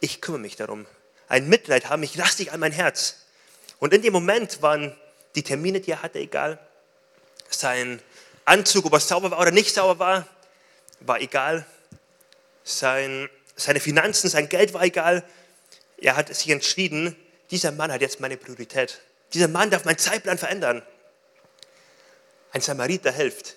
[0.00, 0.84] ich kümmere mich darum.
[1.28, 3.24] Ein Mitleid haben, ich lasse dich an mein Herz.
[3.78, 4.94] Und in dem Moment waren
[5.34, 6.58] die Termine, die er hatte, egal.
[7.48, 8.02] Sein
[8.44, 10.28] Anzug, ob er sauber war oder nicht sauber war,
[11.00, 11.64] war egal.
[12.64, 15.24] Sein, seine Finanzen, sein Geld war egal.
[15.98, 17.16] Er hat sich entschieden,
[17.50, 19.00] dieser Mann hat jetzt meine Priorität.
[19.32, 20.82] Dieser Mann darf meinen Zeitplan verändern.
[22.50, 23.54] Ein Samariter hilft.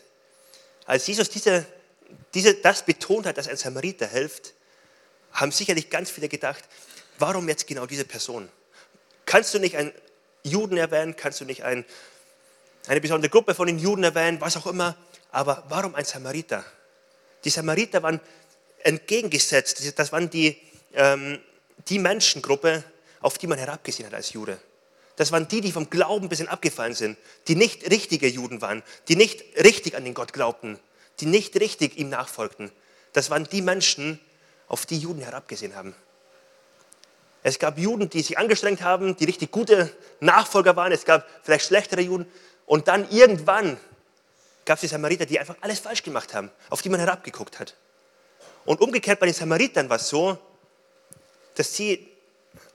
[0.86, 1.66] Als Jesus diese,
[2.34, 4.54] diese, das betont hat, dass ein Samariter hilft,
[5.32, 6.64] haben sicherlich ganz viele gedacht,
[7.20, 8.50] warum jetzt genau diese Person?
[9.26, 9.92] Kannst du nicht einen
[10.44, 11.16] Juden erwähnen?
[11.16, 11.84] Kannst du nicht ein,
[12.88, 14.40] eine besondere Gruppe von den Juden erwähnen?
[14.40, 14.96] Was auch immer.
[15.32, 16.64] Aber warum ein Samariter?
[17.44, 18.22] Die Samariter waren
[18.84, 19.98] entgegengesetzt.
[20.00, 20.58] Das waren die,
[20.94, 21.40] ähm,
[21.90, 22.84] die Menschengruppe,
[23.20, 24.60] auf die man herabgesehen hat als Jude.
[25.16, 28.84] Das waren die, die vom Glauben ein bisschen abgefallen sind, die nicht richtige Juden waren,
[29.08, 30.80] die nicht richtig an den Gott glaubten,
[31.20, 32.72] die nicht richtig ihm nachfolgten.
[33.14, 34.20] Das waren die Menschen,
[34.68, 35.96] auf die Juden herabgesehen haben.
[37.44, 40.92] Es gab Juden, die sich angestrengt haben, die richtig gute Nachfolger waren.
[40.92, 42.26] Es gab vielleicht schlechtere Juden.
[42.66, 43.78] Und dann irgendwann
[44.66, 47.76] gab es die Samariter, die einfach alles falsch gemacht haben, auf die man herabgeguckt hat.
[48.66, 50.40] Und umgekehrt bei den Samaritern war es so,
[51.54, 52.08] dass sie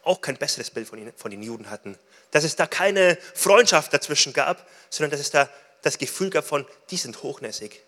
[0.03, 1.99] auch kein besseres Bild von den, von den Juden hatten.
[2.31, 5.49] Dass es da keine Freundschaft dazwischen gab, sondern dass es da
[5.83, 7.83] das Gefühl gab von, die sind hochnäsig.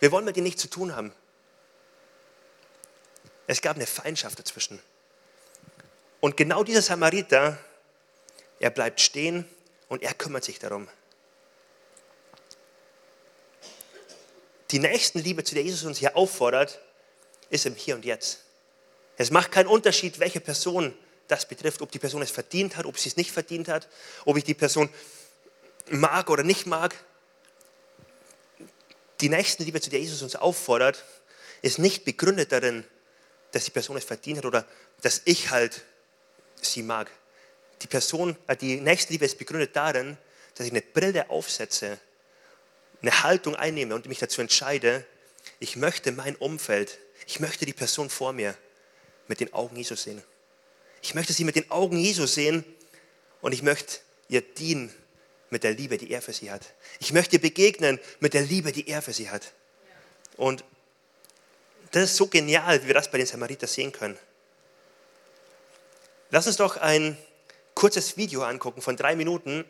[0.00, 1.12] Wir wollen mit ihnen nichts zu tun haben.
[3.46, 4.78] Es gab eine Feindschaft dazwischen.
[6.20, 7.58] Und genau dieser Samariter,
[8.60, 9.44] er bleibt stehen
[9.88, 10.88] und er kümmert sich darum.
[14.70, 16.80] Die Nächstenliebe, zu der Jesus uns hier auffordert,
[17.48, 18.44] ist im Hier und Jetzt.
[19.16, 20.94] Es macht keinen Unterschied, welche Person
[21.28, 23.88] das betrifft, ob die Person es verdient hat, ob sie es nicht verdient hat,
[24.24, 24.88] ob ich die Person
[25.90, 26.94] mag oder nicht mag.
[29.20, 31.04] Die Nächstenliebe, zu der Jesus uns auffordert,
[31.62, 32.84] ist nicht begründet darin,
[33.52, 34.66] dass die Person es verdient hat oder
[35.02, 35.82] dass ich halt
[36.60, 37.10] sie mag.
[37.82, 40.16] Die Person, äh, die Nächstenliebe ist begründet darin,
[40.54, 41.98] dass ich eine Brille aufsetze,
[43.00, 45.06] eine Haltung einnehme und mich dazu entscheide,
[45.60, 48.56] ich möchte mein Umfeld, ich möchte die Person vor mir
[49.28, 50.22] mit den Augen Jesus sehen.
[51.02, 52.64] Ich möchte sie mit den Augen Jesus sehen
[53.40, 54.92] und ich möchte ihr dienen
[55.50, 56.74] mit der Liebe, die er für sie hat.
[57.00, 59.52] Ich möchte dir begegnen mit der Liebe, die er für sie hat.
[60.36, 60.64] Und
[61.92, 64.18] das ist so genial, wie wir das bei den Samaritern sehen können.
[66.30, 67.16] Lass uns doch ein
[67.74, 69.64] kurzes Video angucken von drei Minuten,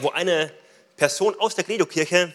[0.00, 0.52] wo eine
[0.96, 2.32] Person aus der Credo-Kirche,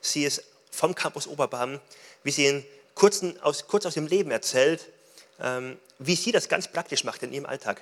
[0.00, 1.80] sie ist vom Campus Oberbaum,
[2.22, 4.88] wie sie in kurzen, aus, kurz aus dem Leben erzählt,
[5.98, 7.80] wie sie das ganz praktisch macht in ihrem Alltag.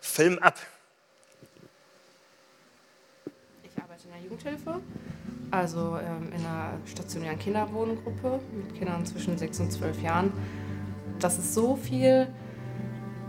[0.00, 0.58] Film ab.
[3.62, 4.80] Ich arbeite in der Jugendhilfe,
[5.52, 10.32] also ähm, in einer stationären Kinderwohngruppe mit Kindern zwischen 6 und 12 Jahren.
[11.20, 12.26] Das ist so viel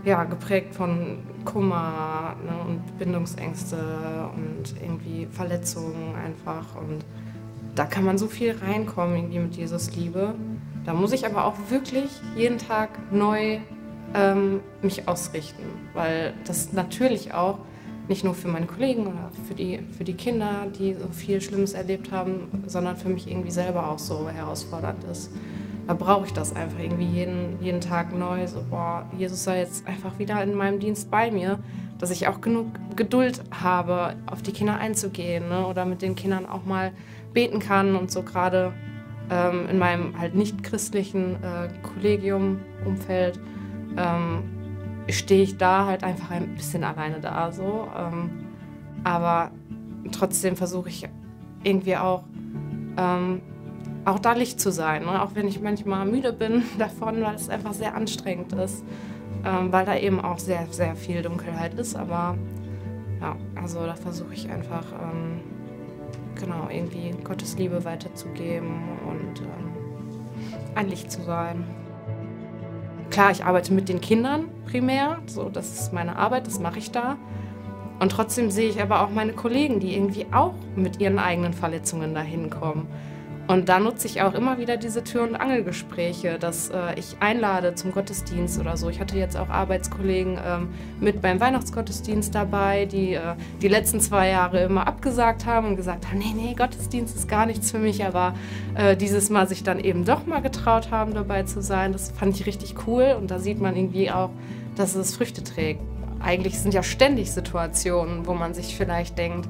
[0.04, 6.74] ja, geprägt von Kummer ne, und Bindungsängste und irgendwie Verletzungen einfach.
[6.76, 7.04] Und
[7.74, 10.34] da kann man so viel reinkommen irgendwie mit Jesus Liebe.
[10.84, 13.58] Da muss ich aber auch wirklich jeden Tag neu
[14.14, 17.58] ähm, mich ausrichten, weil das natürlich auch
[18.06, 21.72] nicht nur für meine Kollegen oder für die, für die Kinder, die so viel Schlimmes
[21.72, 25.30] erlebt haben, sondern für mich irgendwie selber auch so herausfordernd ist
[25.86, 28.46] da brauche ich das einfach irgendwie jeden, jeden Tag neu.
[28.46, 31.58] So, boah, Jesus sei jetzt einfach wieder in meinem Dienst bei mir,
[31.98, 35.66] dass ich auch genug Geduld habe, auf die Kinder einzugehen ne?
[35.66, 36.92] oder mit den Kindern auch mal
[37.32, 38.72] beten kann und so gerade
[39.30, 43.40] ähm, in meinem halt nicht christlichen äh, Kollegium-Umfeld
[43.96, 44.42] ähm,
[45.08, 47.88] stehe ich da halt einfach ein bisschen alleine da so.
[47.96, 48.30] Ähm,
[49.04, 49.50] aber
[50.12, 51.08] trotzdem versuche ich
[51.62, 52.24] irgendwie auch
[52.96, 53.40] ähm,
[54.04, 55.04] auch da Licht zu sein.
[55.04, 55.22] Ne?
[55.22, 58.84] Auch wenn ich manchmal müde bin davon, weil es einfach sehr anstrengend ist,
[59.44, 61.96] ähm, weil da eben auch sehr, sehr viel Dunkelheit ist.
[61.96, 62.36] Aber
[63.20, 65.40] ja, also da versuche ich einfach ähm,
[66.36, 69.72] genau irgendwie Gottes Liebe weiterzugeben und ähm,
[70.74, 71.64] ein Licht zu sein.
[73.10, 76.90] Klar, ich arbeite mit den Kindern primär, so das ist meine Arbeit, das mache ich
[76.90, 77.16] da.
[78.00, 82.14] Und trotzdem sehe ich aber auch meine Kollegen, die irgendwie auch mit ihren eigenen Verletzungen
[82.14, 82.88] dahin kommen.
[83.46, 87.74] Und da nutze ich auch immer wieder diese Tür- und Angelgespräche, dass äh, ich einlade
[87.74, 88.88] zum Gottesdienst oder so.
[88.88, 94.30] Ich hatte jetzt auch Arbeitskollegen ähm, mit beim Weihnachtsgottesdienst dabei, die äh, die letzten zwei
[94.30, 98.04] Jahre immer abgesagt haben und gesagt haben, nee, nee, Gottesdienst ist gar nichts für mich,
[98.04, 98.34] aber
[98.76, 101.92] äh, dieses Mal sich dann eben doch mal getraut haben, dabei zu sein.
[101.92, 104.30] Das fand ich richtig cool und da sieht man irgendwie auch,
[104.74, 105.82] dass es Früchte trägt.
[106.18, 109.46] Eigentlich sind ja ständig Situationen, wo man sich vielleicht denkt,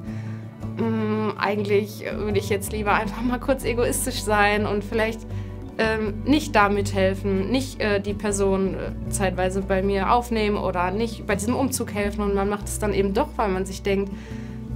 [0.77, 5.21] hm, eigentlich würde ich jetzt lieber einfach mal kurz egoistisch sein und vielleicht
[5.77, 11.25] ähm, nicht da mithelfen, nicht äh, die Person äh, zeitweise bei mir aufnehmen oder nicht
[11.25, 12.21] bei diesem Umzug helfen.
[12.21, 14.11] Und man macht es dann eben doch, weil man sich denkt,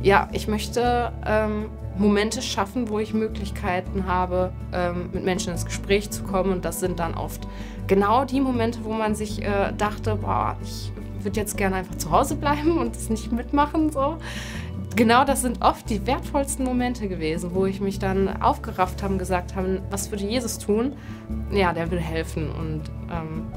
[0.02, 1.66] ja, ich möchte ähm,
[1.98, 6.52] Momente schaffen, wo ich Möglichkeiten habe, ähm, mit Menschen ins Gespräch zu kommen.
[6.52, 7.48] Und das sind dann oft
[7.88, 12.12] genau die Momente, wo man sich äh, dachte, boah, ich würde jetzt gerne einfach zu
[12.12, 13.92] Hause bleiben und es nicht mitmachen.
[13.92, 14.18] So
[14.96, 19.20] genau das sind oft die wertvollsten Momente gewesen, wo ich mich dann aufgerafft habe und
[19.20, 20.94] gesagt habe, was würde Jesus tun?
[21.52, 22.52] Ja, der will helfen.
[22.52, 23.48] Und ähm,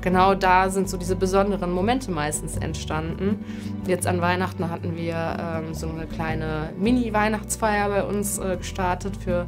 [0.00, 3.44] genau da sind so diese besonderen Momente meistens entstanden.
[3.86, 9.46] Jetzt an Weihnachten hatten wir ähm, so eine kleine Mini-Weihnachtsfeier bei uns äh, gestartet für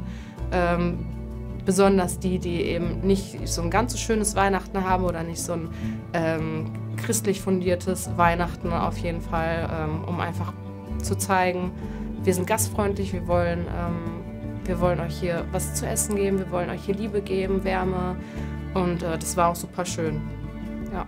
[0.51, 1.05] ähm,
[1.65, 5.53] besonders die, die eben nicht so ein ganz so schönes Weihnachten haben oder nicht so
[5.53, 5.69] ein
[6.13, 6.65] ähm,
[6.97, 10.53] christlich fundiertes Weihnachten auf jeden Fall, ähm, um einfach
[11.03, 11.71] zu zeigen,
[12.23, 14.23] wir sind gastfreundlich, wir wollen, ähm,
[14.65, 18.15] wir wollen euch hier was zu essen geben, wir wollen euch hier Liebe geben, Wärme.
[18.73, 20.21] Und äh, das war auch super schön.
[20.93, 21.07] Ja.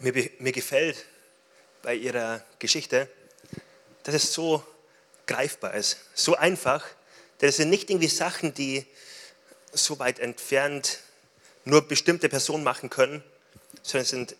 [0.00, 1.06] Mir, mir gefällt
[1.82, 3.08] bei ihrer Geschichte,
[4.02, 4.62] dass es so
[5.26, 6.84] greifbar ist, so einfach
[7.48, 8.86] es sind nicht irgendwie Sachen, die
[9.72, 11.00] so weit entfernt
[11.64, 13.22] nur bestimmte Personen machen können,
[13.82, 14.36] sondern es sind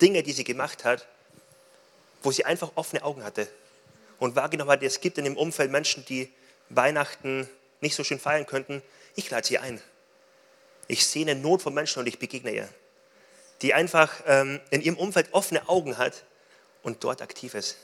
[0.00, 1.06] Dinge, die sie gemacht hat,
[2.22, 3.48] wo sie einfach offene Augen hatte
[4.18, 6.32] und wahrgenommen hat, es gibt in dem Umfeld Menschen, die
[6.70, 7.48] Weihnachten
[7.80, 8.82] nicht so schön feiern könnten.
[9.16, 9.80] Ich lade sie ein.
[10.88, 12.68] Ich sehe eine Not von Menschen und ich begegne ihr.
[13.62, 16.24] Die einfach ähm, in ihrem Umfeld offene Augen hat
[16.82, 17.76] und dort aktiv ist.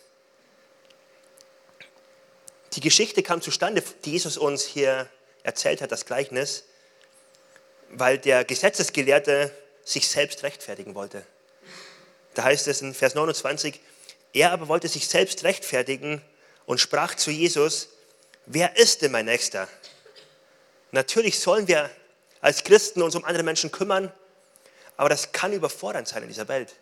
[2.74, 5.09] Die Geschichte kam zustande, die Jesus uns hier
[5.42, 6.64] erzählt hat, das Gleichnis,
[7.90, 9.50] weil der Gesetzesgelehrte
[9.85, 11.26] sich selbst rechtfertigen wollte.
[12.35, 13.80] Da heißt es in Vers 29,
[14.33, 16.22] er aber wollte sich selbst rechtfertigen
[16.66, 17.88] und sprach zu Jesus,
[18.46, 19.66] wer ist denn mein Nächster?
[20.92, 21.90] Natürlich sollen wir
[22.40, 24.12] als Christen uns um andere Menschen kümmern,
[24.96, 26.76] aber das kann überfordernd sein in dieser Welt.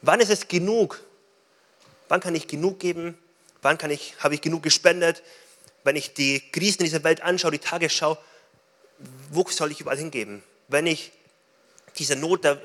[0.00, 1.00] Wann ist es genug?
[2.08, 3.21] Wann kann ich genug geben?
[3.62, 5.22] Wann kann ich, habe ich genug gespendet?
[5.84, 8.18] Wenn ich die Krisen in dieser Welt anschaue, die Tagesschau,
[9.30, 10.42] wo soll ich überall hingeben?
[10.68, 11.12] Wenn ich
[11.96, 12.60] dieser Not der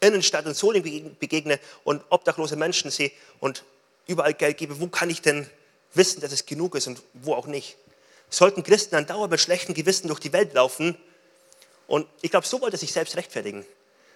[0.00, 3.10] Innenstadt und Soling begegne und obdachlose Menschen sehe
[3.40, 3.64] und
[4.06, 5.48] überall Geld gebe, wo kann ich denn
[5.94, 7.76] wissen, dass es genug ist und wo auch nicht?
[8.28, 10.96] Sollten Christen dann dauernd mit schlechtem Gewissen durch die Welt laufen?
[11.86, 13.64] Und ich glaube, so wollte er sich selbst rechtfertigen.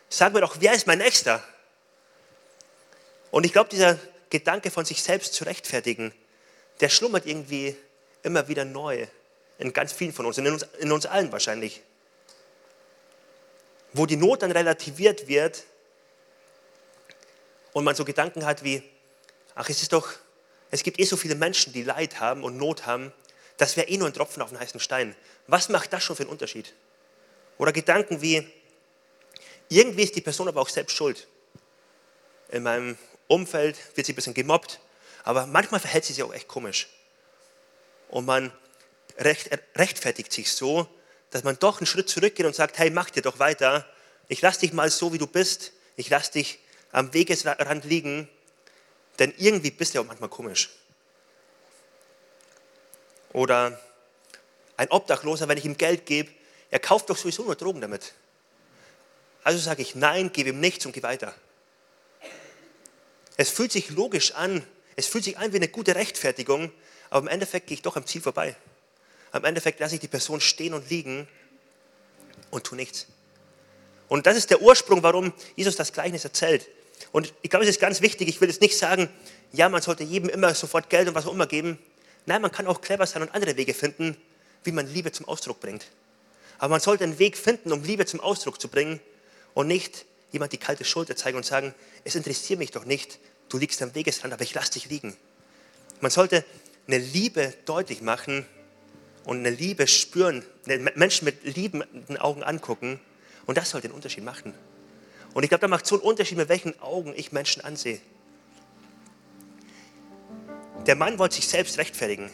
[0.09, 1.43] Sagen wir doch, wer ist mein Nächster?
[3.31, 3.99] Und ich glaube, dieser
[4.31, 6.15] Gedanke von sich selbst zu rechtfertigen,
[6.81, 7.77] der schlummert irgendwie
[8.23, 9.07] immer wieder neu
[9.59, 11.83] in ganz vielen von uns, in uns, in uns allen wahrscheinlich.
[13.93, 15.65] Wo die Not dann relativiert wird
[17.73, 18.83] und man so Gedanken hat wie,
[19.55, 20.09] ach, es ist doch,
[20.71, 23.13] es gibt eh so viele Menschen, die Leid haben und Not haben,
[23.59, 25.15] das wäre eh nur ein Tropfen auf den heißen Stein.
[25.47, 26.75] Was macht das schon für einen Unterschied?
[27.59, 28.49] Oder Gedanken wie,
[29.69, 31.29] irgendwie ist die Person aber auch selbst schuld.
[32.49, 32.97] In meinem
[33.31, 34.81] Umfeld wird sie ein bisschen gemobbt,
[35.23, 36.89] aber manchmal verhält sie sich auch echt komisch.
[38.09, 38.53] Und man
[39.19, 40.89] recht, rechtfertigt sich so,
[41.31, 43.87] dass man doch einen Schritt zurückgeht und sagt, hey, mach dir doch weiter.
[44.27, 45.73] Ich lass dich mal so, wie du bist.
[45.95, 46.59] Ich lass dich
[46.91, 48.29] am Wegesrand liegen,
[49.21, 50.71] denn irgendwie bist du auch manchmal komisch.
[53.33, 53.81] Oder
[54.77, 56.33] ein Obdachloser, wenn ich ihm Geld gebe,
[56.71, 58.13] er kauft doch sowieso nur Drogen damit.
[59.45, 61.33] Also sage ich nein, gebe ihm nichts und geh weiter.
[63.41, 64.63] Es fühlt sich logisch an,
[64.97, 66.71] es fühlt sich an wie eine gute Rechtfertigung,
[67.09, 68.55] aber im Endeffekt gehe ich doch am Ziel vorbei.
[69.33, 71.27] Am Endeffekt lasse ich die Person stehen und liegen
[72.51, 73.07] und tue nichts.
[74.09, 76.69] Und das ist der Ursprung, warum Jesus das Gleichnis erzählt.
[77.13, 79.09] Und ich glaube, es ist ganz wichtig, ich will jetzt nicht sagen,
[79.53, 81.79] ja, man sollte jedem immer sofort Geld und was auch immer geben.
[82.27, 84.19] Nein, man kann auch clever sein und andere Wege finden,
[84.65, 85.87] wie man Liebe zum Ausdruck bringt.
[86.59, 89.01] Aber man sollte einen Weg finden, um Liebe zum Ausdruck zu bringen
[89.55, 91.75] und nicht jemand die kalte Schulter zeigen und sagen,
[92.05, 93.19] es interessiert mich doch nicht,
[93.51, 95.15] du liegst am Wegesrand, aber ich lasse dich liegen.
[96.01, 96.45] Man sollte
[96.87, 98.47] eine Liebe deutlich machen
[99.25, 100.43] und eine Liebe spüren,
[100.95, 102.99] Menschen mit liebenden Augen angucken
[103.47, 104.55] und das soll den Unterschied machen.
[105.35, 108.01] Und ich glaube, da macht so einen Unterschied, mit welchen Augen ich Menschen ansehe.
[110.87, 112.31] Der Mann wollte sich selbst rechtfertigen.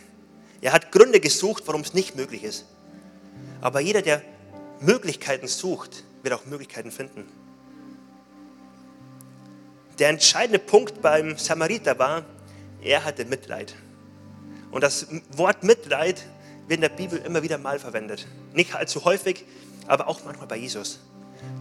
[0.61, 2.65] Er hat Gründe gesucht, warum es nicht möglich ist.
[3.61, 4.23] Aber jeder, der
[4.81, 7.27] Möglichkeiten sucht, wird auch Möglichkeiten finden.
[9.99, 12.25] Der entscheidende Punkt beim Samariter war,
[12.83, 13.75] er hatte Mitleid.
[14.71, 16.23] Und das Wort Mitleid
[16.69, 18.27] wird in der Bibel immer wieder mal verwendet.
[18.53, 19.45] Nicht allzu häufig,
[19.87, 21.01] aber auch manchmal bei Jesus.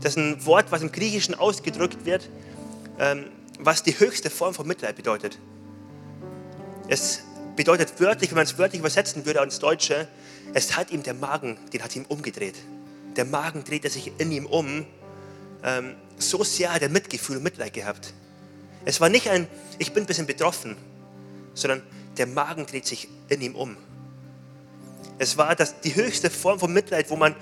[0.02, 2.30] Das ist ein Wort, was im Griechischen ausgedrückt wird,
[3.00, 3.28] ähm,
[3.60, 5.40] was die höchste Form von Mitleid bedeutet.
[6.88, 7.22] Es
[7.56, 10.08] bedeutet wörtlich, wenn man es wörtlich übersetzen würde ins Deutsche,
[10.54, 12.56] es hat ihm der Magen, den hat ihm umgedreht.
[13.16, 14.86] Der Magen drehte sich in ihm um.
[15.64, 18.14] Ähm, so sehr hat er Mitgefühl und Mitleid gehabt.
[18.86, 19.48] Es war nicht ein,
[19.80, 20.78] ich bin ein bisschen betroffen,
[21.54, 21.82] sondern
[22.18, 23.76] der Magen dreht sich in ihm um.
[25.18, 27.36] Es war das, die höchste Form von Mitleid, wo man,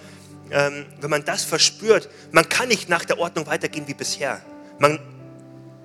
[0.51, 4.41] ähm, wenn man das verspürt, man kann nicht nach der Ordnung weitergehen wie bisher.
[4.79, 4.99] Man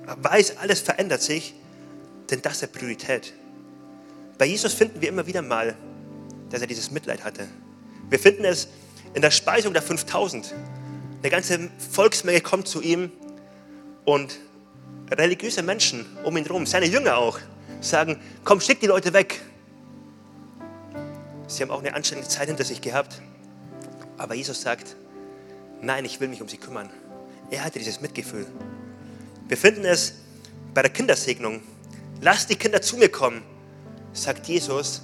[0.06, 1.54] weiß, alles verändert sich,
[2.30, 3.34] denn das ist Priorität.
[4.36, 5.76] Bei Jesus finden wir immer wieder mal,
[6.50, 7.48] dass er dieses Mitleid hatte.
[8.08, 8.68] Wir finden es
[9.14, 10.54] in der Speisung der 5000.
[11.20, 13.10] Eine ganze Volksmenge kommt zu ihm
[14.04, 14.38] und
[15.10, 17.38] religiöse Menschen um ihn herum, seine Jünger auch,
[17.80, 19.40] sagen, komm, schick die Leute weg.
[21.46, 23.22] Sie haben auch eine anständige Zeit hinter sich gehabt.
[24.18, 24.96] Aber Jesus sagt,
[25.80, 26.90] nein, ich will mich um sie kümmern.
[27.50, 28.46] Er hatte dieses Mitgefühl.
[29.46, 30.14] Wir finden es
[30.74, 31.62] bei der Kindersegnung.
[32.20, 33.42] Lass die Kinder zu mir kommen,
[34.12, 35.02] sagt Jesus,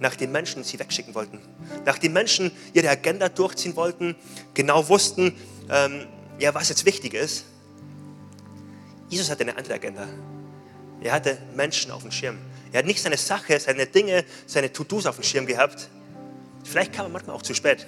[0.00, 1.40] nach den Menschen sie wegschicken wollten.
[1.86, 4.16] Nach den Menschen ihre Agenda durchziehen wollten,
[4.54, 5.34] genau wussten,
[5.70, 6.06] ähm,
[6.38, 7.44] ja, was jetzt wichtig ist.
[9.08, 10.06] Jesus hatte eine andere Agenda.
[11.00, 12.38] Er hatte Menschen auf dem Schirm.
[12.72, 15.88] Er hat nicht seine Sache, seine Dinge, seine To-Dos auf dem Schirm gehabt.
[16.64, 17.86] Vielleicht kam er manchmal auch zu spät,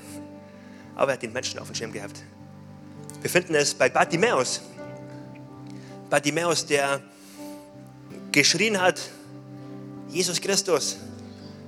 [0.94, 2.22] aber er hat den Menschen auf dem Schirm gehabt.
[3.20, 4.62] Wir finden es bei Bartimäus.
[6.08, 7.00] Bartimäus, der
[8.32, 9.00] geschrien hat,
[10.08, 10.96] Jesus Christus,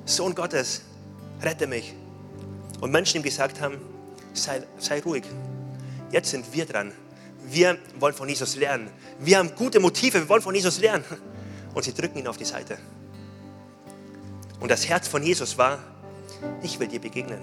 [0.06, 0.82] Sohn Gottes,
[1.42, 1.94] rette mich.
[2.80, 3.78] Und Menschen ihm gesagt haben,
[4.32, 5.24] sei, sei ruhig,
[6.10, 6.92] jetzt sind wir dran.
[7.50, 8.90] Wir wollen von Jesus lernen.
[9.18, 11.04] Wir haben gute Motive, wir wollen von Jesus lernen.
[11.74, 12.78] Und sie drücken ihn auf die Seite.
[14.60, 15.78] Und das Herz von Jesus war,
[16.62, 17.40] ich will dir begegnen.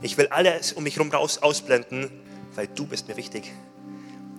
[0.00, 2.10] Ich will alles um mich herum raus ausblenden,
[2.54, 3.52] weil du bist mir wichtig.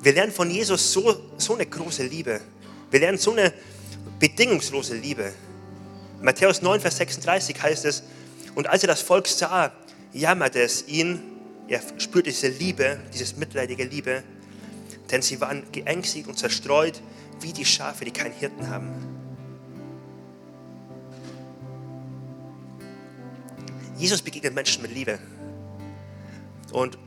[0.01, 2.41] Wir lernen von Jesus so, so eine große Liebe.
[2.91, 3.53] Wir lernen so eine
[4.19, 5.33] bedingungslose Liebe.
[6.21, 8.03] Matthäus 9, Vers 36 heißt es,
[8.55, 9.71] und als er das Volk sah,
[10.11, 11.21] jammerte es ihn,
[11.67, 14.23] er spürte diese Liebe, dieses mitleidige Liebe,
[15.13, 16.99] denn sie waren geängstigt und zerstreut
[17.39, 18.89] wie die Schafe, die keinen Hirten haben.
[23.95, 25.19] Jesus begegnet Menschen mit Liebe.
[26.71, 26.97] Und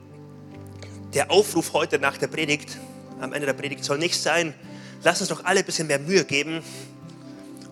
[1.14, 2.78] der Aufruf heute nach der Predigt,
[3.20, 4.54] am Ende der Predigt, soll nicht sein,
[5.02, 6.62] lass uns doch alle ein bisschen mehr Mühe geben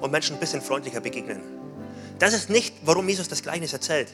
[0.01, 1.43] und Menschen ein bisschen freundlicher begegnen.
[2.18, 4.12] Das ist nicht, warum Jesus das Gleichnis erzählt,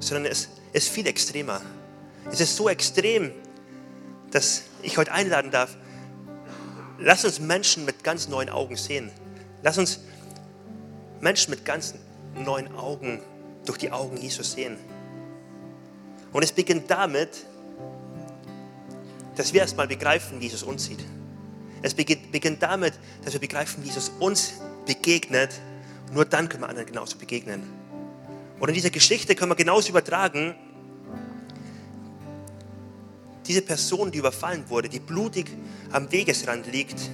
[0.00, 1.62] sondern es ist viel extremer.
[2.28, 3.30] Es ist so extrem,
[4.36, 5.78] dass ich heute einladen darf,
[6.98, 9.10] lass uns Menschen mit ganz neuen Augen sehen.
[9.62, 10.00] Lass uns
[11.20, 11.94] Menschen mit ganz
[12.34, 13.22] neuen Augen
[13.64, 14.76] durch die Augen Jesus sehen.
[16.34, 17.46] Und es beginnt damit,
[19.36, 21.02] dass wir erstmal begreifen, wie Jesus uns sieht.
[21.80, 22.92] Es beginnt damit,
[23.24, 24.52] dass wir begreifen, wie Jesus uns
[24.84, 25.50] begegnet.
[26.12, 27.62] Nur dann können wir anderen genauso begegnen.
[28.60, 30.54] Und in dieser Geschichte können wir genauso übertragen,
[33.46, 35.50] diese Person, die überfallen wurde, die blutig
[35.90, 37.10] am Wegesrand liegt,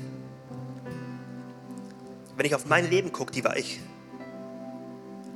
[2.37, 3.81] wenn ich auf mein Leben gucke, die war ich.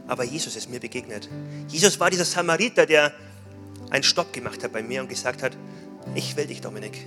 [0.09, 1.29] Aber Jesus ist mir begegnet.
[1.69, 3.13] Jesus war dieser Samariter, der
[3.91, 5.57] einen Stopp gemacht hat bei mir und gesagt hat,
[6.15, 7.07] ich will dich, Dominik.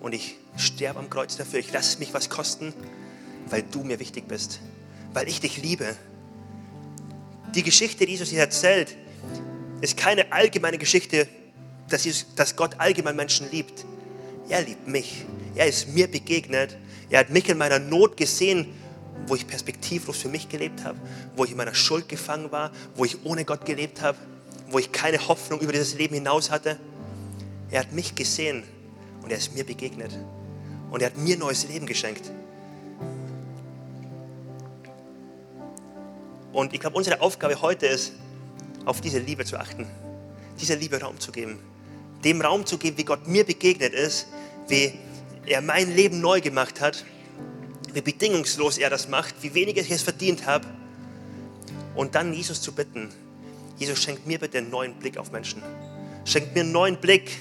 [0.00, 1.58] Und ich sterbe am Kreuz dafür.
[1.58, 2.72] Ich lasse mich was kosten,
[3.50, 4.60] weil du mir wichtig bist,
[5.12, 5.96] weil ich dich liebe.
[7.54, 8.96] Die Geschichte, die Jesus hier erzählt,
[9.80, 11.28] ist keine allgemeine Geschichte,
[11.88, 13.84] dass, Jesus, dass Gott allgemein Menschen liebt.
[14.48, 15.24] Er liebt mich.
[15.54, 16.76] Er ist mir begegnet.
[17.10, 18.66] Er hat mich in meiner Not gesehen,
[19.26, 20.98] wo ich perspektivlos für mich gelebt habe,
[21.36, 24.16] wo ich in meiner Schuld gefangen war, wo ich ohne Gott gelebt habe,
[24.70, 26.78] wo ich keine Hoffnung über dieses Leben hinaus hatte.
[27.70, 28.62] Er hat mich gesehen
[29.22, 30.16] und er ist mir begegnet.
[30.90, 32.30] Und er hat mir neues Leben geschenkt.
[36.52, 38.12] Und ich glaube, unsere Aufgabe heute ist,
[38.84, 39.86] auf diese Liebe zu achten,
[40.58, 41.58] dieser Liebe Raum zu geben,
[42.24, 44.28] dem Raum zu geben, wie Gott mir begegnet ist,
[44.68, 44.92] wie
[45.46, 47.04] er mein Leben neu gemacht hat,
[47.92, 50.66] wie bedingungslos er das macht, wie wenig ich es verdient habe.
[51.94, 53.10] Und dann Jesus zu bitten,
[53.78, 55.62] Jesus schenkt mir bitte einen neuen Blick auf Menschen.
[56.24, 57.38] Schenkt mir einen neuen Blick,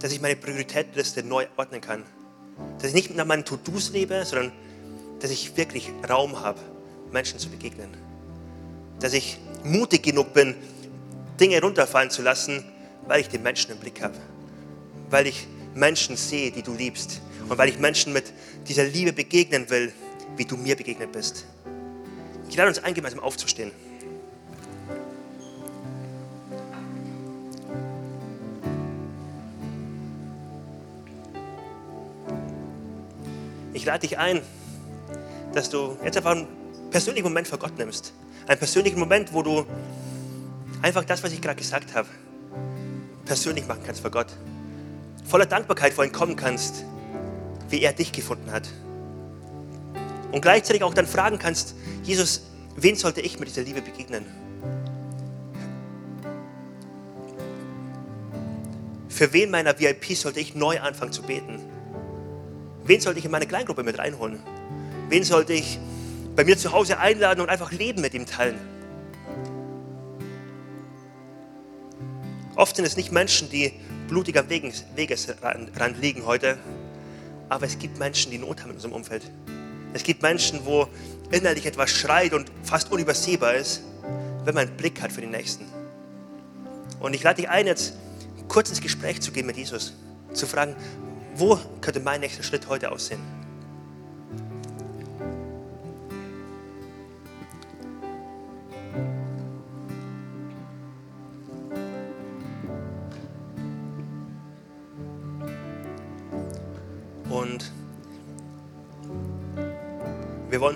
[0.00, 2.04] dass ich meine Prioritätliste neu ordnen kann.
[2.78, 4.52] Dass ich nicht nach meinen To-Dos lebe, sondern
[5.20, 6.58] dass ich wirklich Raum habe,
[7.12, 7.90] Menschen zu begegnen.
[9.00, 10.54] Dass ich mutig genug bin,
[11.38, 12.64] Dinge runterfallen zu lassen,
[13.08, 14.14] weil ich den Menschen im Blick habe.
[15.10, 17.22] Weil ich Menschen sehe, die du liebst.
[17.48, 18.32] Und weil ich Menschen mit
[18.68, 19.92] dieser Liebe begegnen will,
[20.36, 21.46] wie du mir begegnet bist.
[22.48, 23.72] Ich lade uns ein, gemeinsam aufzustehen.
[33.72, 34.42] Ich lade dich ein,
[35.54, 36.46] dass du jetzt einfach einen
[36.90, 38.12] persönlichen Moment vor Gott nimmst.
[38.46, 39.64] Einen persönlichen Moment, wo du
[40.82, 42.08] einfach das, was ich gerade gesagt habe,
[43.28, 44.28] persönlich machen kannst vor Gott.
[45.24, 46.84] Voller Dankbarkeit vor ihm kommen kannst,
[47.68, 48.66] wie er dich gefunden hat.
[50.32, 52.42] Und gleichzeitig auch dann fragen kannst, Jesus,
[52.76, 54.24] wen sollte ich mit dieser Liebe begegnen?
[59.10, 61.60] Für wen meiner VIP sollte ich neu anfangen zu beten?
[62.84, 64.40] Wen sollte ich in meine Kleingruppe mit reinholen?
[65.10, 65.78] Wen sollte ich
[66.34, 68.77] bei mir zu Hause einladen und einfach Leben mit ihm teilen?
[72.58, 73.72] Oft sind es nicht Menschen, die
[74.08, 76.58] blutig am Wegesrand liegen heute,
[77.48, 79.22] aber es gibt Menschen, die Not haben in unserem Umfeld.
[79.92, 80.88] Es gibt Menschen, wo
[81.30, 83.84] innerlich etwas schreit und fast unübersehbar ist,
[84.44, 85.66] wenn man einen Blick hat für den Nächsten.
[86.98, 87.94] Und ich lade dich ein, jetzt
[88.48, 89.94] kurz ins Gespräch zu gehen mit Jesus,
[90.32, 90.74] zu fragen,
[91.36, 93.37] wo könnte mein nächster Schritt heute aussehen?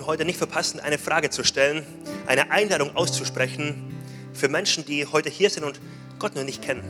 [0.05, 1.85] Heute nicht verpassen, eine Frage zu stellen,
[2.25, 3.93] eine Einladung auszusprechen
[4.33, 5.79] für Menschen, die heute hier sind und
[6.19, 6.83] Gott noch nicht kennen.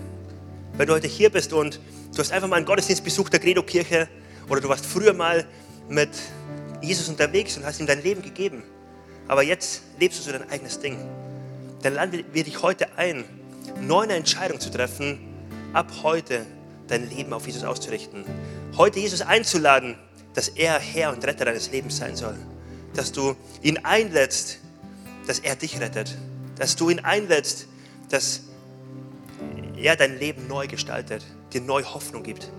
[0.77, 1.79] Wenn du heute hier bist und
[2.13, 4.07] du hast einfach mal einen Gottesdienstbesuch der Credo-Kirche
[4.49, 5.45] oder du warst früher mal
[5.89, 6.09] mit
[6.81, 8.63] Jesus unterwegs und hast ihm dein Leben gegeben,
[9.27, 10.97] aber jetzt lebst du so dein eigenes Ding,
[11.81, 13.23] dann laden wir dich heute ein,
[13.81, 15.19] neu eine Entscheidung zu treffen,
[15.73, 16.45] ab heute
[16.87, 18.25] dein Leben auf Jesus auszurichten.
[18.77, 19.95] Heute Jesus einzuladen,
[20.33, 22.35] dass er Herr und Retter deines Lebens sein soll.
[22.95, 24.59] Dass du ihn einlädst,
[25.27, 26.17] dass er dich rettet.
[26.57, 27.67] Dass du ihn einlädst,
[28.09, 28.41] dass
[29.75, 32.49] er dein Leben neu gestaltet, dir neue Hoffnung gibt.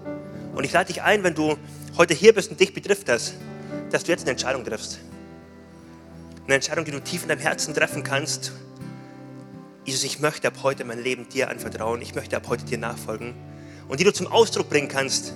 [0.54, 1.56] Und ich lade dich ein, wenn du
[1.96, 3.34] heute hier bist und dich betrifft das,
[3.90, 5.00] dass du jetzt eine Entscheidung triffst.
[6.44, 8.52] Eine Entscheidung, die du tief in deinem Herzen treffen kannst.
[9.84, 12.02] Jesus, ich möchte ab heute mein Leben dir anvertrauen.
[12.02, 13.34] Ich möchte ab heute dir nachfolgen.
[13.88, 15.32] Und die du zum Ausdruck bringen kannst,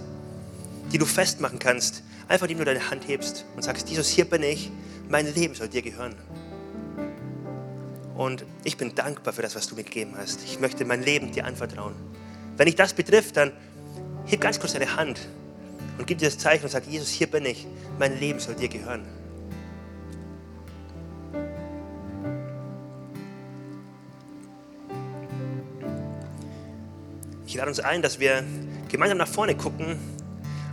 [0.92, 4.42] die du festmachen kannst, einfach indem du deine Hand hebst und sagst, Jesus, hier bin
[4.42, 4.70] ich,
[5.08, 6.14] mein Leben soll dir gehören.
[8.14, 10.42] Und ich bin dankbar für das, was du mir gegeben hast.
[10.44, 11.94] Ich möchte mein Leben dir anvertrauen.
[12.56, 13.52] Wenn dich das betrifft, dann
[14.26, 15.20] heb ganz kurz deine Hand
[15.96, 17.66] und gib dir das Zeichen und sag, Jesus, hier bin ich.
[17.98, 19.06] Mein Leben soll dir gehören.
[27.46, 28.44] Ich lade uns ein, dass wir
[28.88, 29.96] gemeinsam nach vorne gucken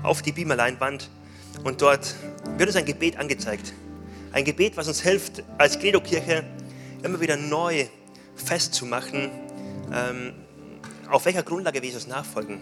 [0.04, 1.10] auf die Beamerleinwand
[1.64, 2.16] und dort
[2.58, 3.74] wird uns ein Gebet angezeigt.
[4.32, 6.44] Ein Gebet, was uns hilft, als Credo-Kirche
[7.04, 7.86] immer wieder neu
[8.36, 9.30] festzumachen,
[9.94, 10.34] ähm,
[11.10, 12.60] auf welcher Grundlage wir Jesus nachfolgen.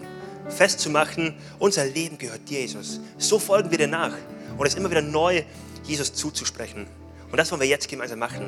[0.48, 3.00] Festzumachen, unser Leben gehört dir, Jesus.
[3.18, 4.12] So folgen wir dir nach
[4.56, 5.42] und es immer wieder neu
[5.84, 6.86] Jesus zuzusprechen.
[7.30, 8.46] Und das wollen wir jetzt gemeinsam machen.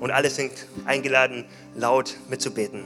[0.00, 0.52] Und alle sind
[0.84, 2.82] eingeladen, laut mitzubeten.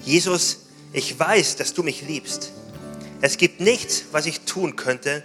[0.00, 2.52] Jesus, ich weiß, dass du mich liebst.
[3.20, 5.24] Es gibt nichts, was ich tun könnte,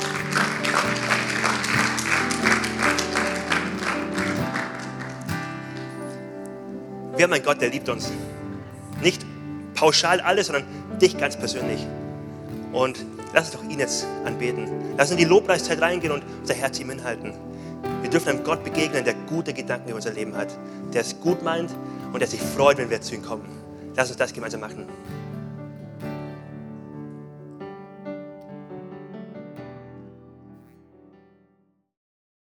[7.21, 8.11] Wir haben einen Gott, der liebt uns.
[9.03, 9.23] Nicht
[9.75, 10.65] pauschal alles, sondern
[10.99, 11.85] dich ganz persönlich.
[12.73, 14.67] Und lass uns doch ihn jetzt anbeten.
[14.97, 17.33] Lass uns in die Lobpreiszeit reingehen und unser Herz ihm hinhalten.
[18.01, 20.47] Wir dürfen einem Gott begegnen, der gute Gedanken über unser Leben hat,
[20.95, 21.69] der es gut meint
[22.11, 23.45] und der sich freut, wenn wir zu ihm kommen.
[23.95, 24.87] Lass uns das gemeinsam machen.